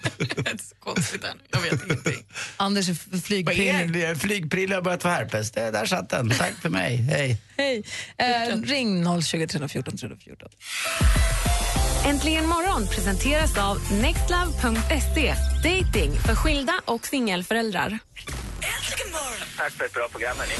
[0.61, 1.25] så konstigt.
[1.51, 2.25] Jag vet ingenting.
[2.57, 3.85] Anders är f- Vad är flygprille.
[4.09, 4.17] det?
[4.17, 5.51] Flygprille har börjat få herpes.
[5.51, 6.31] Det, där satt den.
[6.31, 6.97] Tack för mig.
[6.97, 7.37] Hej.
[7.57, 7.83] Hej.
[8.17, 10.49] Eh, ring 020 314 314.
[12.05, 15.35] Äntligen morgon presenteras av nextlove.se.
[15.62, 17.99] Dating för skilda och singelföräldrar.
[19.57, 20.55] Tack för ett bra program, hörni.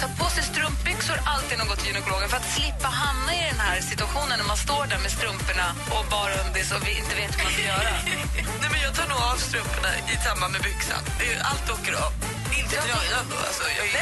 [0.00, 3.80] Ta på sig strumpbyxor alltid går till gynekologen för att slippa hamna i den här
[3.80, 7.42] situationen när man står där med strumporna och bara undis och vi inte vet hur
[7.44, 7.90] man ska göra.
[8.60, 11.02] Nej, men jag tar nog av strumporna i samband med byxan.
[11.18, 12.12] Det är- Allt åker av.
[12.60, 13.36] Inte tröjan då.
[13.48, 13.92] Alltså, jag är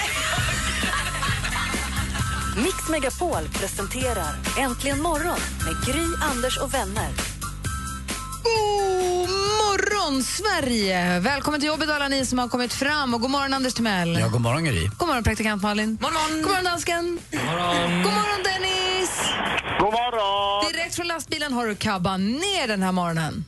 [2.56, 7.08] Mix Megapol presenterar Äntligen morgon med Gry, Anders och vänner.
[8.44, 11.20] God morgon, Sverige!
[11.20, 13.14] Välkommen till jobbet alla ni som har kommit fram.
[13.14, 14.18] Och god morgon, Anders Timell.
[14.20, 14.86] Ja, god morgon Gry.
[14.98, 15.98] God morgon, praktikant Malin.
[16.00, 17.18] God morgon, god morgon dansken.
[17.30, 18.02] God morgon.
[18.02, 19.10] God morgon, Dennis.
[19.80, 20.72] God morgon!
[20.72, 23.44] Direkt från lastbilen har du kabbat ner den här morgonen.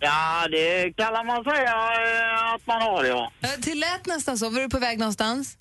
[0.00, 3.32] Ja, det kan man säga eh, att man har, ja.
[3.40, 4.50] Eh, Till lät nästan så.
[4.50, 5.56] Var du på väg någonstans?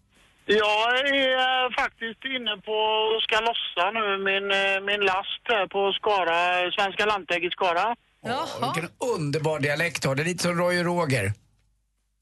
[0.49, 5.67] Jag är eh, faktiskt inne på och ska lossa nu min, eh, min last här
[5.67, 7.95] på Skara, Svenska Lantägg i Skara.
[8.21, 10.15] Åh, vilken underbar dialekt du har.
[10.15, 11.33] Det är lite som Roy och Roger.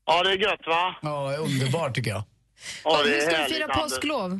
[0.05, 0.95] Ja, det är gött va?
[1.01, 2.23] Ja, underbart tycker jag.
[2.83, 3.83] Ja, det Hur är ska du härligt, fira Anders.
[3.83, 4.31] påsklov?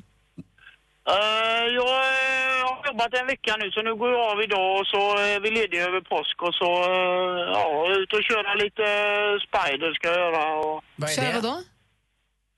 [1.10, 4.88] Eh, jag eh, har jobbat en vecka nu så nu går jag av idag och
[4.88, 8.84] så är vi lediga över påsk och så eh, ja, ut och köra lite
[9.48, 10.56] Spider ska jag göra.
[10.60, 10.84] Och...
[10.95, 11.56] Vad Kör vad då?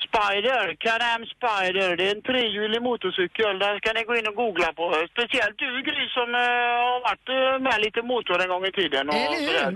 [0.08, 3.54] Spider, Can-Am Spider, det är en trehjulig motorcykel.
[3.64, 4.86] Den ska ni gå in och googla på.
[5.16, 6.42] Speciellt du Gry som eh,
[6.92, 9.04] har varit eh, med lite motor en gång i tiden.
[9.10, 9.72] Och Eller hur?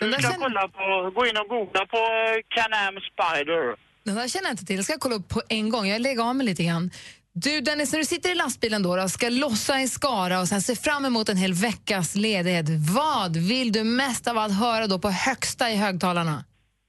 [0.00, 0.86] Den Du ska känner- kolla på,
[1.18, 3.62] gå in och googla på eh, Can-Am Spider.
[4.06, 4.76] Den där känner jag inte till.
[4.76, 5.86] Det ska jag kolla upp på en gång.
[5.86, 6.90] Jag lägger av mig lite grann.
[7.34, 10.62] Du Dennis, när du sitter i lastbilen då, då ska lossa i Skara och sen
[10.62, 12.66] se fram emot en hel veckas ledighet.
[12.94, 16.44] Vad vill du mest av allt höra då på högsta i högtalarna?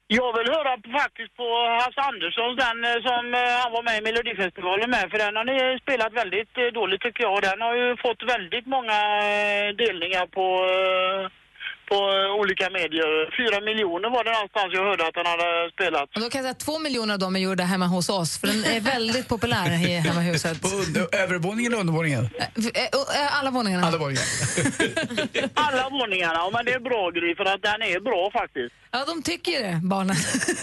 [0.06, 1.48] Jag vill höra på, faktiskt på
[1.80, 5.10] Hasse Andersson, den eh, som eh, han var med i Melodifestivalen med.
[5.10, 7.42] För den har ni spelat väldigt eh, dåligt tycker jag.
[7.42, 8.98] Den har ju fått väldigt många
[9.82, 10.46] delningar på,
[11.90, 13.10] på eh, olika medier.
[13.40, 16.08] Fyra miljoner var det någonstans jag hörde att den hade spelat.
[16.14, 18.38] Och då kan jag säga att två miljoner av dem är gjorda hemma hos oss,
[18.38, 20.62] för den är väldigt populär i hemma huset.
[20.62, 22.28] På under, övervåningen eller undervåningen?
[22.34, 23.86] Eh, eh, Alla våningarna.
[23.86, 24.24] Alla våningar.
[25.54, 28.74] Alla våningarna, men det är bra Gry för att den är bra faktiskt.
[28.90, 30.16] Ja, de tycker det, barnen.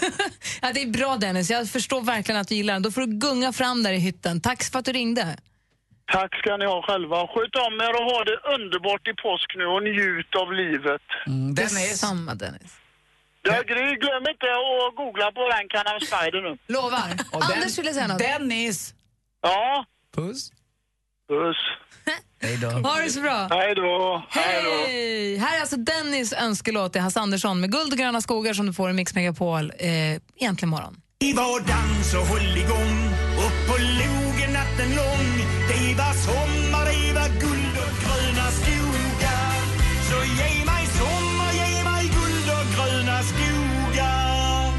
[0.62, 2.82] ja, det är bra Dennis, jag förstår verkligen att du gillar den.
[2.82, 4.40] Då får du gunga fram där i hytten.
[4.40, 5.36] Tack för att du ringde.
[6.12, 7.16] Tack ska ni ha själva.
[7.32, 11.06] Sköt om er och ha det underbart i påsk nu och njut av livet.
[11.26, 12.72] Mm, Det är samma Dennis.
[13.42, 14.46] Ja, Gry, glöm inte
[14.86, 16.58] att googla på den Can-Am Spider nu.
[16.76, 17.08] Lovar.
[17.32, 18.18] Och den- Anders ville säga något.
[18.18, 18.94] Dennis!
[19.42, 19.84] Ja,
[20.16, 20.50] Puss.
[21.28, 21.56] puss.
[22.42, 22.68] Hej då.
[22.68, 23.48] Ha det så bra.
[23.50, 24.22] Hej då.
[24.30, 25.36] Hej!
[25.36, 28.72] Här är alltså Dennis önskelåt till Hasse Andersson med Guld och gröna skogar som du
[28.72, 30.96] får i Mix Megapol eh, egentligen imorgon.
[31.18, 33.08] Det var dans och håll igång
[33.46, 33.91] upp lång
[35.98, 39.52] Var sommar, det var guld och gröna skogar
[40.08, 44.72] Så ge mig sommar, ge mig guld och gröna skogar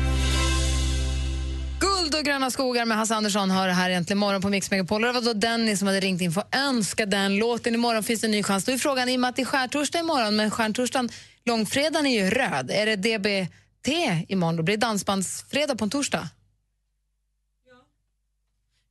[1.80, 5.04] Guld och gröna skogar med Hasse Andersson har det här egentligen imorgon på Mix Megapol.
[5.04, 7.76] Och Det var då Dennis som hade ringt in för att önska den låten.
[7.76, 8.66] Imorgon finns det en ny chans.
[8.66, 11.10] Då är frågan, i och med att det är skärtorsdag imorgon, men skärtorsdagen,
[11.46, 12.72] långfredagen är ju röd.
[12.72, 13.88] Är det DBT
[14.28, 14.56] imorgon?
[14.56, 16.30] Då blir det dansbandsfredag på en torsdag.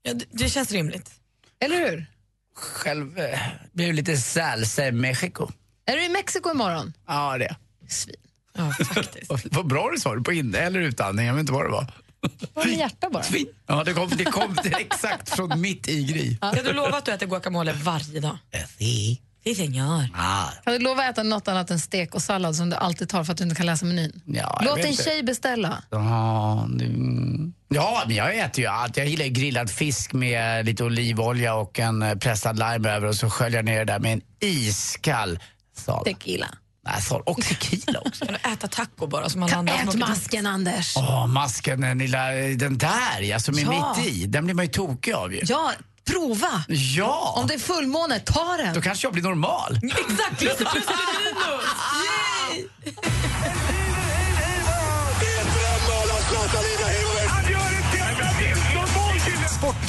[0.02, 1.21] Ja, det, det känns rimligt.
[1.64, 2.06] Eller hur?
[2.54, 3.40] Själv eh,
[3.72, 5.50] blev det lite salsa i Mexiko.
[5.86, 6.92] Är du i Mexiko imorgon?
[7.06, 7.56] Ja, det.
[7.88, 8.16] Svin.
[8.56, 9.30] Ja, faktiskt.
[9.50, 11.26] Vad bra du sa det, på in eller utandning.
[11.26, 11.92] Jag vet inte vad det var.
[12.54, 13.22] Var med hjärta bara.
[13.22, 13.46] Svin.
[13.66, 16.36] Ja, det kom, det kom exakt från mitt i Gry.
[16.36, 18.38] Kan du lova att du äter guacamole varje dag?
[18.78, 19.20] Si.
[19.44, 20.08] Sí, señor.
[20.14, 23.08] Ah, Kan du lova att äta något annat än stek och sallad som du alltid
[23.08, 24.20] tar för att du inte kan läsa menyn?
[24.26, 25.02] ja, Låt en inte.
[25.02, 25.82] tjej beställa.
[25.90, 28.96] Ja, nu- ja, men jag äter ju allt.
[28.96, 33.30] Jag gillar grillad fisk med lite olivolja och en eh, pressad lime över och så
[33.30, 35.38] sköljer jag ner det där med en iskall
[35.76, 36.04] sal.
[36.04, 36.46] Tequila.
[36.84, 38.24] Nej, så, och tequila också.
[38.26, 39.74] Kan du äta taco bara som alla andra?
[39.74, 40.96] Ät masken, Anders.
[40.96, 42.26] Åh, masken, den lilla,
[42.56, 43.94] den där ja, som är Ja.
[43.96, 44.26] mitt i.
[44.26, 45.40] Den blir man ju tokig av ju.
[45.44, 45.72] Ja,
[46.04, 46.64] prova.
[46.68, 47.34] Ja!
[47.36, 48.74] Om det är fullmåne, ta den.
[48.74, 49.80] Då kanske jag blir normal.
[49.82, 50.86] Exakt, plus minus!
[52.50, 52.66] Yay!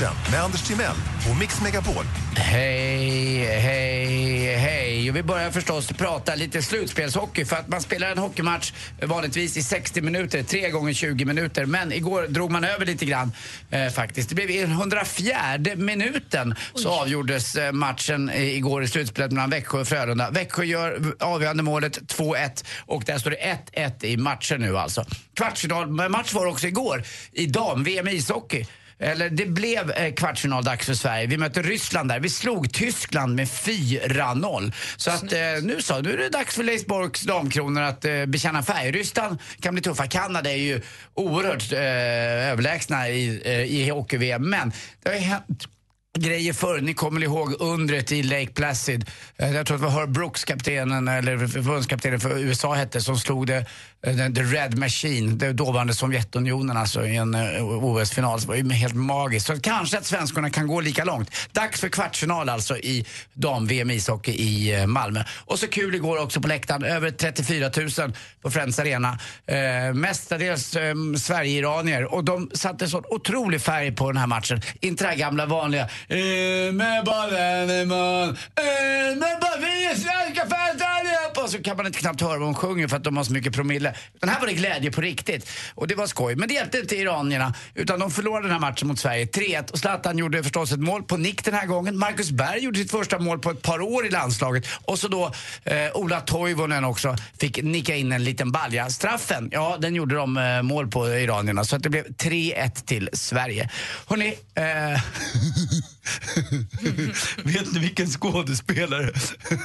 [0.04, 0.96] Sporten med Anders Timell
[1.30, 2.06] och Mix Megapol.
[2.36, 5.10] Hej, hej, hej.
[5.10, 9.64] Och vi börjar förstås prata lite slutspelshockey för att man spelar en hockeymatch vanligtvis i
[9.64, 11.66] 60 minuter, tre gånger 20 minuter.
[11.66, 13.32] Men igår drog man över lite grann
[13.70, 14.30] eh, faktiskt.
[14.30, 15.38] Det blev i den 104
[15.76, 20.30] minuten så avgjordes eh, matchen eh, igår i slutspelet mellan Växjö och Frölunda.
[20.30, 25.06] Växjö gör avgörande målet 2-1 och där står det 1-1 i matchen nu alltså.
[25.36, 28.66] Kvartsfinalmatch var också igår i dam-VM i ishockey.
[29.00, 31.28] Eller det blev eh, kvartsfinaldags för Sverige.
[31.28, 32.20] Vi mötte Ryssland där.
[32.20, 34.74] Vi slog Tyskland med 4-0.
[34.98, 38.26] Så att eh, nu så, nu är det dags för Leif Borks damkronor att eh,
[38.26, 38.92] bekänna färg.
[38.92, 40.08] Ryssland kan bli tuffa.
[40.08, 40.82] Kanada är ju
[41.14, 44.50] oerhört eh, överlägsna i, eh, i hockey-VM.
[44.50, 44.72] Men
[45.04, 45.73] det har ju hänt
[46.20, 46.82] grejer förr.
[46.82, 49.10] Ni kommer väl ihåg undret i Lake Placid.
[49.38, 53.18] Eh, jag tror att det var Herb Brooks, kaptenen, eller förbundskaptenen för USA hette, som
[53.18, 53.66] slog det,
[54.06, 58.40] eh, The Red Machine, det dåvarande Sovjetunionen alltså i en eh, OS-final.
[58.40, 59.48] Det var ju helt magiskt.
[59.48, 61.32] Så kanske att svenskarna kan gå lika långt.
[61.52, 65.24] Dags för kvartsfinal alltså i dam-VM ishockey i Malmö.
[65.46, 69.20] Och så kul igår också på läktaren, över 34 000 på Friends Arena.
[69.46, 74.62] Eh, mestadels eh, Sverige-iranier och de satte sån otrolig färg på den här matchen.
[74.80, 79.96] Inte det här gamla vanliga "In med bollen i mun, in med bollen, vi är
[79.96, 81.44] svenska fans allihopa!
[81.44, 83.34] Och så kan man inte knappt höra vad de sjunger för att de har så
[83.34, 83.96] mycket promille.
[84.20, 85.50] Den här var det glädje på riktigt.
[85.76, 86.36] Och det var skoj.
[86.36, 89.80] Men det hjälpte inte iranierna utan de förlorade den här matchen mot Sverige 3-1 och
[89.80, 91.98] Zlatan gjorde förstås ett mål på nick den här gången.
[91.98, 94.68] Marcus Berg gjorde sitt första mål på ett par år i landslaget.
[94.86, 95.32] Och så då
[95.64, 98.90] eh, Ola Toivonen också fick nicka in en liten balja.
[98.90, 103.10] Straffen, ja den gjorde de eh, mål på iranierna så att det blev 3-1 till
[103.14, 103.70] Sverige.
[104.08, 104.64] Hörrni, eh,
[107.44, 109.14] vet ni vilken skådespelare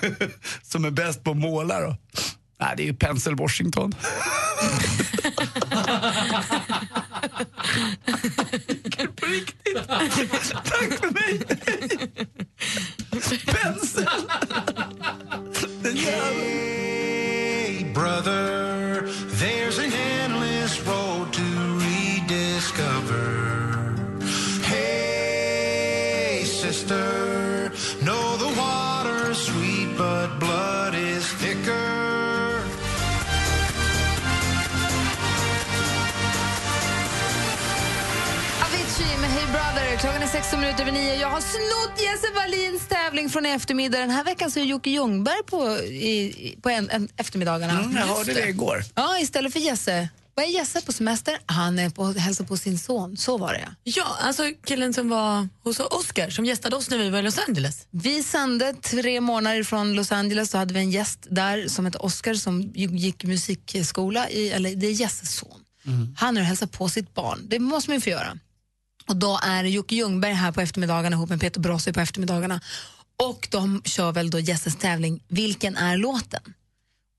[0.62, 1.96] som är bäst på att måla då?
[2.60, 3.94] Nej, det är ju Pencil Washington.
[9.20, 9.88] på riktigt.
[10.64, 11.00] Tack
[40.88, 41.14] över 9.
[41.14, 43.98] Jag har snott Jesse Wallins tävling från eftermiddag.
[43.98, 47.72] Den här veckan så är Jocke Ljungberg på, i, på en, en eftermiddagarna.
[47.72, 48.84] Mm, jag hörde det igår.
[48.94, 50.08] Ja, istället för Jesse.
[50.34, 51.38] Vad är Jesse på semester?
[51.46, 53.16] Han är på hälsar på sin son.
[53.16, 53.68] Så var det ja.
[53.82, 57.38] Ja, alltså killen som var hos Oscar som gästade oss när vi var i Los
[57.48, 57.86] Angeles.
[57.90, 60.50] Vi sände tre månader från Los Angeles.
[60.50, 64.28] Så hade vi en gäst där som heter Oscar som gick musikskola.
[64.28, 65.64] I, eller det är Jesses son.
[66.16, 67.46] Han är och hälsar på sitt barn.
[67.48, 68.38] Det måste man ju få göra.
[69.08, 72.60] Och då är Jocke Ljungberg här på eftermiddagarna ihop med Peter Brossi på eftermiddagarna.
[73.16, 76.40] Och de kör väl då Jesses tävling Vilken är låten?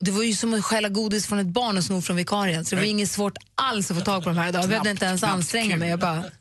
[0.01, 2.65] Det var ju som att stjäla godis från ett barn och sno från vikarien.
[2.65, 4.61] Så det var inget svårt alls att få tag på de här idag.
[4.61, 5.89] Jag behövde inte ens anstränga mig.
[5.89, 6.15] Jag bara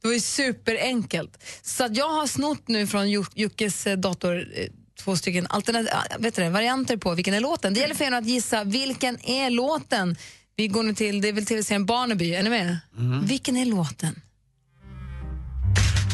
[0.00, 1.44] det var ju superenkelt.
[1.62, 4.66] Så att jag har snott nu från Juckes eh, dator eh,
[5.00, 7.74] två stycken alternat- äh, vet du varianter på vilken är låten.
[7.74, 10.16] Det gäller för er att gissa vilken är låten.
[10.58, 12.78] Vi går nu till, det är väl tv-serien Barnaby, är ni med?
[13.22, 14.20] Vilken är låten?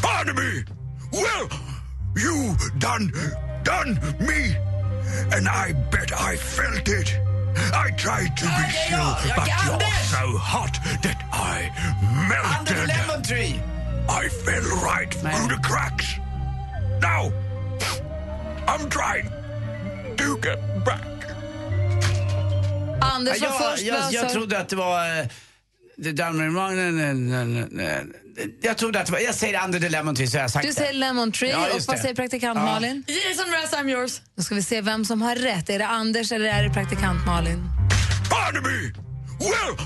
[0.03, 0.65] Barnaby!
[1.11, 1.49] Well,
[2.17, 3.11] you done,
[3.63, 4.55] done me,
[5.35, 7.09] and I bet I felt it.
[7.73, 9.79] I tried to be still, but you're
[10.11, 11.71] so hot that I
[12.59, 12.87] Under the melted.
[12.87, 13.59] lemon tree.
[14.09, 16.05] I fell right through the cracks.
[17.01, 17.31] Now,
[18.67, 19.29] I'm trying
[20.17, 21.14] to get back.
[23.01, 23.83] Anders var jag, först.
[23.83, 25.19] jag, jag trodde att det var...
[25.19, 25.25] eh,
[26.03, 26.57] The Diamond
[28.61, 29.19] Jag trodde att det var...
[29.19, 30.99] Jag säger Under the Lemon Tree så har jag sagt Du säger det.
[30.99, 32.01] Lemon Tree Ja, och just vad det.
[32.01, 32.65] säger praktikant Ja.
[32.65, 33.03] Malin?
[33.07, 34.21] Jason Mraz, I'm yours.
[34.37, 35.69] Då ska vi se vem som har rätt.
[35.69, 37.69] Är det Anders eller är det praktikant Malin?
[38.29, 38.93] Barnaby!
[39.39, 39.77] Well,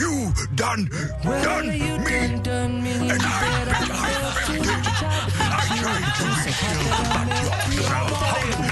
[0.00, 0.88] you done,
[1.44, 4.66] done me, and I bet I felt it.
[5.40, 7.26] I tried to be still, but
[7.74, 8.63] you're so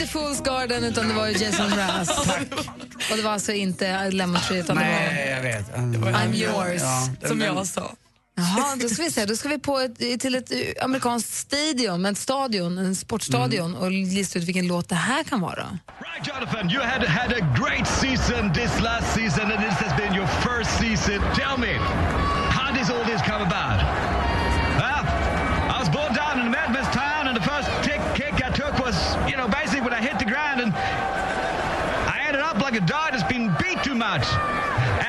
[0.00, 2.08] inte Fools Garden utan det var Jason Mraz.
[3.10, 5.92] Och det var alltså inte Lemon Tree utan Nej, jag vet.
[5.92, 6.82] det var I'm yours.
[7.20, 7.92] Ja, Som jag sa.
[8.36, 9.24] Jaha, då ska vi se.
[9.24, 13.90] Då ska vi på ett, till ett eh, amerikanskt stadion, ett stadion, en sportstadion och
[13.90, 15.78] lista ut vilken låt det här kan vara.
[16.24, 20.26] Jonathan, you had had a great season this last season, and this has been your
[20.26, 21.20] first season.
[21.34, 21.55] Tell
[34.10, 34.26] much.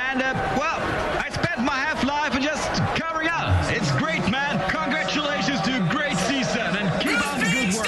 [0.10, 0.80] And, uh, well,
[1.26, 2.68] I spent my half life in just
[3.02, 3.48] covering up.
[3.78, 4.54] It's great, man.
[4.70, 7.88] Congratulations to a great season, and keep on the good work.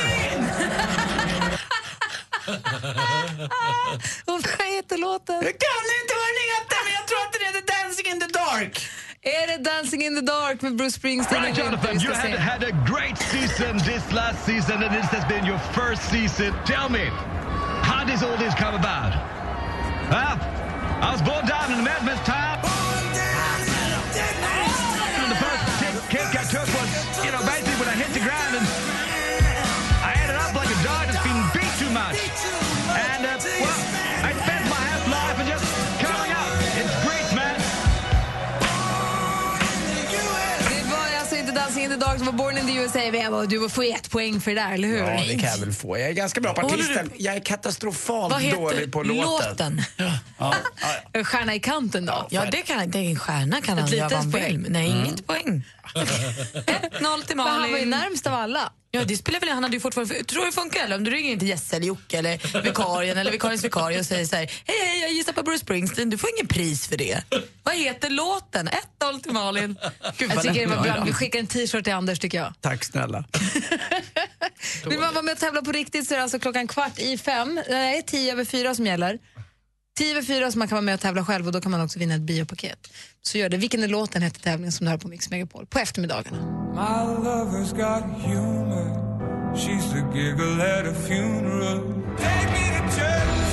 [4.31, 5.35] Och vad heter låten?
[5.35, 8.31] Jag kan inte vad den heter, men jag tror att den heter Dancing in the
[8.43, 8.73] dark.
[9.21, 11.43] Är det Dancing in the dark med Bruce Springsteen?
[11.43, 11.57] Right.
[11.57, 15.45] Jonathan, you ska had, had a great season this last season, and this has been
[15.45, 16.53] your first season.
[16.65, 17.05] Tell me,
[17.89, 19.13] how does all this come about?
[20.09, 20.58] Well,
[21.01, 22.59] I was born down in Memphis town.
[25.19, 25.63] And the first
[26.09, 26.89] kick I took was,
[27.23, 28.88] you know, basically when I hit the ground, and
[41.91, 43.29] in the som var Born in the USA.
[43.37, 44.97] Och Du får ett poäng för det där, eller hur?
[44.97, 45.97] Ja, det kan jag väl få.
[45.97, 47.11] Jag är ganska bra på artisten.
[47.17, 49.25] Jag är katastrofalt dålig på låten.
[49.49, 49.81] låten?
[50.37, 50.53] Ja.
[51.13, 52.27] En Stjärna i kanten då?
[52.29, 54.63] Ja, det kan det är en stjärna kan Ett han göra litet vad han poäng.
[54.63, 54.71] vill.
[54.71, 55.05] Nej, Mm.
[55.05, 55.63] inget poäng.
[55.93, 57.89] 1-0 till Men han var ju Malin.
[57.89, 58.71] närmst av alla.
[58.91, 60.23] Ja, det spelar väl Han hade ju fortfarande...
[60.23, 60.83] Tror du det funkar?
[60.85, 64.05] Eller om du ringer in till Jesse eller Jocke eller vikarien eller vikariens vikarie och
[64.05, 66.09] säger så här Hej, hej, jag gissar på Bruce Springsteen.
[66.09, 67.23] Du får ingen pris för det.
[67.63, 68.69] Vad heter låten?
[69.01, 69.77] 1-0 till Malin.
[70.17, 71.03] Gud, Jag tycker det var bra.
[71.05, 72.53] Vi skickar en t-shirt till Anders tycker jag.
[72.61, 73.23] Tack snälla.
[74.85, 77.17] Vill man vara med och tävla på riktigt så är det alltså klockan kvart i
[77.17, 77.61] fem.
[77.69, 79.19] Nej, tio över fyra som gäller.
[79.97, 81.81] Tio över fyra så man kan vara med och tävla själv och då kan man
[81.81, 82.93] också vinna ett biopaket.
[83.21, 83.57] Så gör det.
[83.57, 86.37] Vilken är låten heter tävlingen som du har på Mix Megapol på eftermiddagarna.
[86.73, 89.09] My lover's got humor.
[89.55, 91.79] She's the giggle at a funeral.
[92.17, 93.48] Take me to church.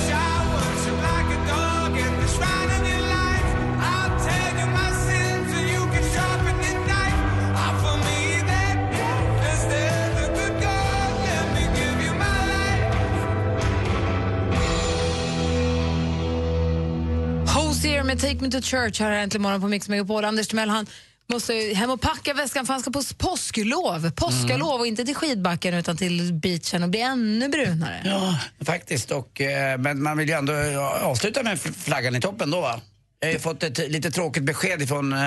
[18.07, 20.25] Med Take Me To Church här äntligen morgon på Mix Megapol.
[20.25, 20.87] Anders Timell han
[21.29, 24.11] måste hem och packa väskan för han ska på påsklov.
[24.11, 28.01] Påskalov och inte till skidbacken utan till beachen och bli ännu brunare.
[28.05, 29.11] Ja, faktiskt.
[29.11, 30.53] Och, eh, men man vill ju ändå
[31.01, 32.81] avsluta med flaggan i toppen då va?
[33.19, 35.19] Jag har ju fått ett lite tråkigt besked från eh,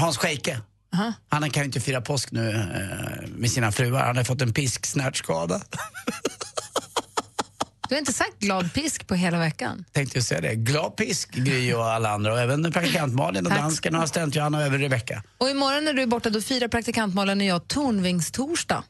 [0.00, 0.60] Hans Scheike.
[1.28, 4.06] Han kan ju inte fira påsk nu eh, med sina fruar.
[4.06, 5.60] Han har fått en pisksnärtskada.
[7.88, 9.84] Du har inte sagt glad pisk på hela veckan.
[9.92, 10.54] Tänkte jag säga det.
[10.54, 12.32] Glad pisk, Gry och alla andra.
[12.32, 15.22] Och även praktikant Malin och dansken och assistent Johanna och även Rebecka.
[15.38, 18.84] Och imorgon när du är borta då firar praktikantmalen och jag tornvingstorsdag.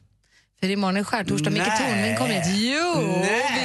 [0.59, 1.49] För imorgon är skärtorsdag.
[1.51, 1.77] Micke Nej.
[1.79, 2.73] Tornving kommer hit.
[2.75, 3.63] Jo, Nej.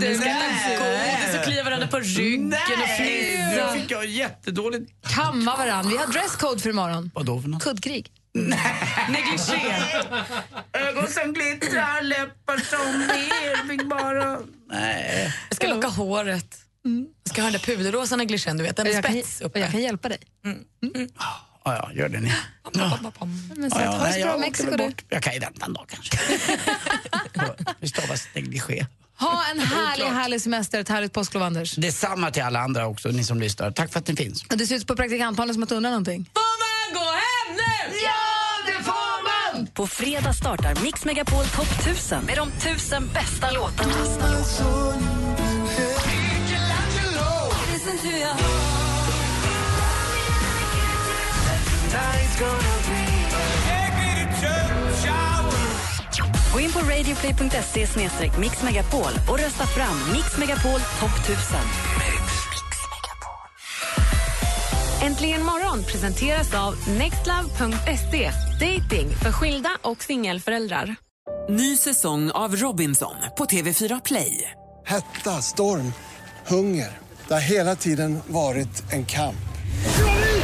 [0.00, 3.72] vi ska äta godis och klia varandra på ryggen och Nu fnissa.
[3.74, 4.90] fick jag jättedåligt...
[5.14, 5.88] Kamma varann.
[5.88, 7.10] Vi har dresscode för imorgon.
[7.14, 7.62] Vadå för något?
[7.62, 8.10] Kuddkrig.
[9.08, 9.76] Negligé.
[10.72, 14.38] Ögon som glittrar, läppar som ler, fick bara...
[14.70, 15.34] Nej.
[15.48, 16.58] Jag ska locka håret.
[17.24, 18.78] Jag ska ha den där puderrosa negligén, du vet.
[18.78, 19.58] En Och jag, kan, spets och uppe.
[19.60, 20.18] jag kan hjälpa dig.
[21.64, 22.32] Ja, ja, gör det ni.
[23.56, 24.76] Men så Ja, att, ja, ha det så jag bra Mexiko du.
[24.76, 25.04] bort.
[25.08, 26.18] Jag kan ju vänta en dag kanske.
[27.80, 28.86] Det stavas negligé.
[29.18, 31.74] Ha en härlig, härlig semester, ett härligt påsklov Anders.
[31.74, 33.70] Detsamma till alla andra också, ni som lyssnar.
[33.70, 34.44] Tack för att ni finns.
[34.50, 36.30] Och det ser ut på praktikantmalen som att du undrar någonting.
[36.34, 37.98] Får man gå hem nu?
[38.04, 38.12] Ja,
[38.66, 39.61] det får man!
[39.74, 43.92] På fredag startar Mix Megapol Top 1000 med de 1000 bästa låtarna.
[56.52, 57.86] Gå in på radioplay.se
[58.38, 62.31] mixmegapol och rösta fram Mix Megapol Top 1000.
[65.02, 68.30] Äntligen morgon presenteras av nextlove.se.
[68.60, 70.96] Dating för skilda och singelföräldrar.
[71.48, 74.50] Ny säsong av Robinson på TV4 Play.
[74.86, 75.92] Hetta, storm,
[76.46, 76.98] hunger.
[77.28, 79.36] Det har hela tiden varit en kamp.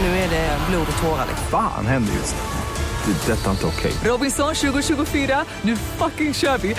[0.00, 1.26] Nu är det blod och tårar.
[1.50, 3.12] Fan händer just nu.
[3.12, 3.32] Det.
[3.32, 3.92] är Detta är inte okej.
[4.04, 6.74] Robinson 2024, nu fucking kör vi!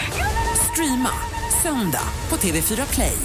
[0.71, 1.11] Streama
[1.63, 3.17] söndag på TV4 Play.